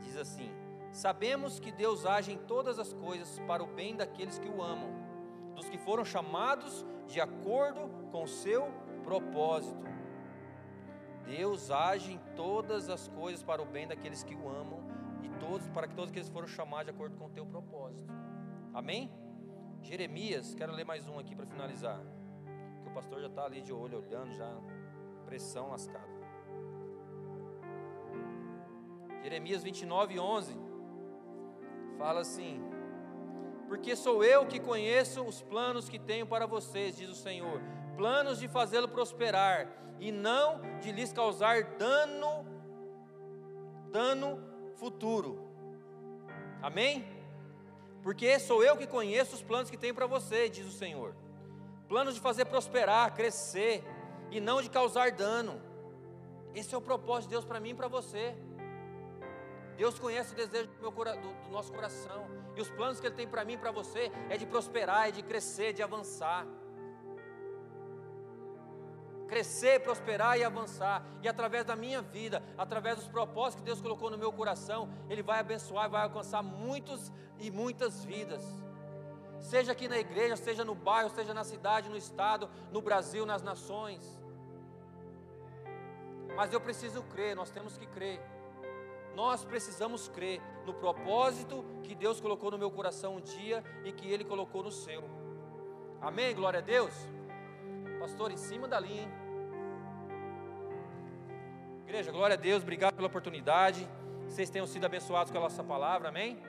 Diz 0.00 0.16
assim: 0.16 0.50
Sabemos 0.90 1.60
que 1.60 1.70
Deus 1.70 2.06
age 2.06 2.32
em 2.32 2.38
todas 2.38 2.78
as 2.78 2.92
coisas 2.94 3.38
para 3.46 3.62
o 3.62 3.66
bem 3.66 3.94
daqueles 3.94 4.38
que 4.38 4.48
o 4.48 4.62
amam, 4.62 4.90
dos 5.54 5.68
que 5.68 5.76
foram 5.76 6.04
chamados 6.04 6.84
de 7.06 7.20
acordo 7.20 7.90
com 8.10 8.22
o 8.22 8.28
seu 8.28 8.72
propósito. 9.02 9.84
Deus 11.26 11.70
age 11.70 12.12
em 12.12 12.18
todas 12.36 12.88
as 12.88 13.08
coisas 13.08 13.42
para 13.42 13.62
o 13.62 13.64
bem 13.64 13.86
daqueles 13.86 14.22
que 14.22 14.34
o 14.34 14.48
amam 14.48 14.80
e 15.22 15.28
todos 15.40 15.66
para 15.68 15.88
que 15.88 15.94
todos 15.94 16.10
aqueles 16.10 16.28
foram 16.28 16.46
chamados 16.46 16.86
de 16.86 16.90
acordo 16.90 17.16
com 17.16 17.26
o 17.26 17.30
teu 17.30 17.46
propósito. 17.46 18.12
Amém? 18.72 19.10
Jeremias, 19.82 20.54
quero 20.54 20.72
ler 20.72 20.84
mais 20.84 21.08
um 21.08 21.18
aqui 21.18 21.34
para 21.34 21.46
finalizar. 21.46 22.00
Que 22.82 22.88
o 22.88 22.92
pastor 22.92 23.20
já 23.20 23.28
está 23.28 23.44
ali 23.44 23.62
de 23.62 23.72
olho 23.72 23.98
olhando 23.98 24.32
já, 24.32 24.50
pressão 25.24 25.70
lascada. 25.70 26.14
Jeremias 29.22 29.62
29, 29.62 30.18
11 30.18 30.54
fala 31.96 32.20
assim: 32.20 32.62
Porque 33.68 33.96
sou 33.96 34.22
eu 34.22 34.46
que 34.46 34.60
conheço 34.60 35.22
os 35.22 35.40
planos 35.42 35.88
que 35.88 35.98
tenho 35.98 36.26
para 36.26 36.46
vocês, 36.46 36.96
diz 36.96 37.08
o 37.08 37.14
Senhor, 37.14 37.60
planos 37.96 38.38
de 38.38 38.48
fazê-lo 38.48 38.88
prosperar 38.88 39.68
e 39.98 40.10
não 40.12 40.60
de 40.80 40.92
lhes 40.92 41.12
causar 41.12 41.62
dano, 41.78 42.46
dano 43.90 44.38
futuro. 44.76 45.48
Amém? 46.62 47.06
Porque 48.02 48.38
sou 48.38 48.62
eu 48.62 48.76
que 48.76 48.86
conheço 48.86 49.34
os 49.34 49.42
planos 49.42 49.70
que 49.70 49.76
tenho 49.76 49.94
para 49.94 50.06
você, 50.06 50.48
diz 50.48 50.66
o 50.66 50.70
Senhor. 50.70 51.14
Planos 51.88 52.14
de 52.14 52.20
fazer 52.20 52.44
prosperar, 52.46 53.14
crescer 53.14 53.84
e 54.30 54.40
não 54.40 54.60
de 54.60 54.68
causar 54.68 55.10
dano. 55.10 55.60
Esse 56.54 56.74
é 56.74 56.78
o 56.78 56.82
propósito 56.82 57.28
de 57.28 57.34
Deus 57.36 57.44
para 57.44 57.60
mim 57.60 57.70
e 57.70 57.74
para 57.74 57.88
você. 57.88 58.34
Deus 59.76 59.98
conhece 59.98 60.32
o 60.32 60.36
desejo 60.36 60.68
do, 60.68 60.80
meu, 60.80 60.90
do, 60.90 61.44
do 61.44 61.50
nosso 61.50 61.72
coração. 61.72 62.26
E 62.56 62.60
os 62.60 62.70
planos 62.70 63.00
que 63.00 63.06
Ele 63.06 63.14
tem 63.14 63.26
para 63.26 63.44
mim 63.44 63.54
e 63.54 63.58
para 63.58 63.72
você 63.72 64.10
é 64.28 64.36
de 64.36 64.46
prosperar, 64.46 65.08
é 65.08 65.10
de 65.10 65.22
crescer, 65.22 65.72
de 65.72 65.82
avançar 65.82 66.46
crescer, 69.34 69.80
prosperar 69.80 70.38
e 70.38 70.44
avançar. 70.44 71.04
E 71.20 71.26
através 71.26 71.64
da 71.64 71.74
minha 71.74 72.00
vida, 72.00 72.40
através 72.56 72.98
dos 72.98 73.08
propósitos 73.08 73.56
que 73.56 73.66
Deus 73.66 73.80
colocou 73.80 74.08
no 74.08 74.16
meu 74.16 74.32
coração, 74.32 74.88
Ele 75.10 75.24
vai 75.24 75.40
abençoar, 75.40 75.90
vai 75.90 76.04
alcançar 76.04 76.40
muitos 76.40 77.10
e 77.40 77.50
muitas 77.50 78.04
vidas. 78.04 78.44
Seja 79.40 79.72
aqui 79.72 79.88
na 79.88 79.98
igreja, 79.98 80.36
seja 80.36 80.64
no 80.64 80.76
bairro, 80.76 81.10
seja 81.10 81.34
na 81.34 81.42
cidade, 81.42 81.88
no 81.88 81.96
estado, 81.96 82.48
no 82.70 82.80
Brasil, 82.80 83.26
nas 83.26 83.42
nações. 83.42 84.22
Mas 86.36 86.52
eu 86.52 86.60
preciso 86.60 87.02
crer, 87.02 87.34
nós 87.34 87.50
temos 87.50 87.76
que 87.76 87.86
crer. 87.86 88.20
Nós 89.16 89.44
precisamos 89.44 90.08
crer 90.08 90.40
no 90.64 90.74
propósito 90.74 91.64
que 91.82 91.96
Deus 91.96 92.20
colocou 92.20 92.52
no 92.52 92.58
meu 92.58 92.70
coração 92.70 93.16
um 93.16 93.20
dia 93.20 93.64
e 93.84 93.90
que 93.90 94.08
Ele 94.08 94.24
colocou 94.24 94.62
no 94.62 94.70
seu. 94.70 95.02
Amém? 96.00 96.32
Glória 96.36 96.60
a 96.60 96.62
Deus. 96.62 96.94
Pastor, 97.98 98.30
em 98.30 98.36
cima 98.36 98.68
da 98.68 98.78
linha, 98.78 99.02
hein? 99.02 99.23
Igreja, 101.94 102.10
glória 102.10 102.34
a 102.34 102.36
Deus, 102.36 102.60
obrigado 102.60 102.92
pela 102.92 103.06
oportunidade. 103.06 103.88
Vocês 104.26 104.50
tenham 104.50 104.66
sido 104.66 104.84
abençoados 104.84 105.30
com 105.30 105.38
a 105.38 105.42
nossa 105.42 105.62
palavra, 105.62 106.08
amém? 106.08 106.42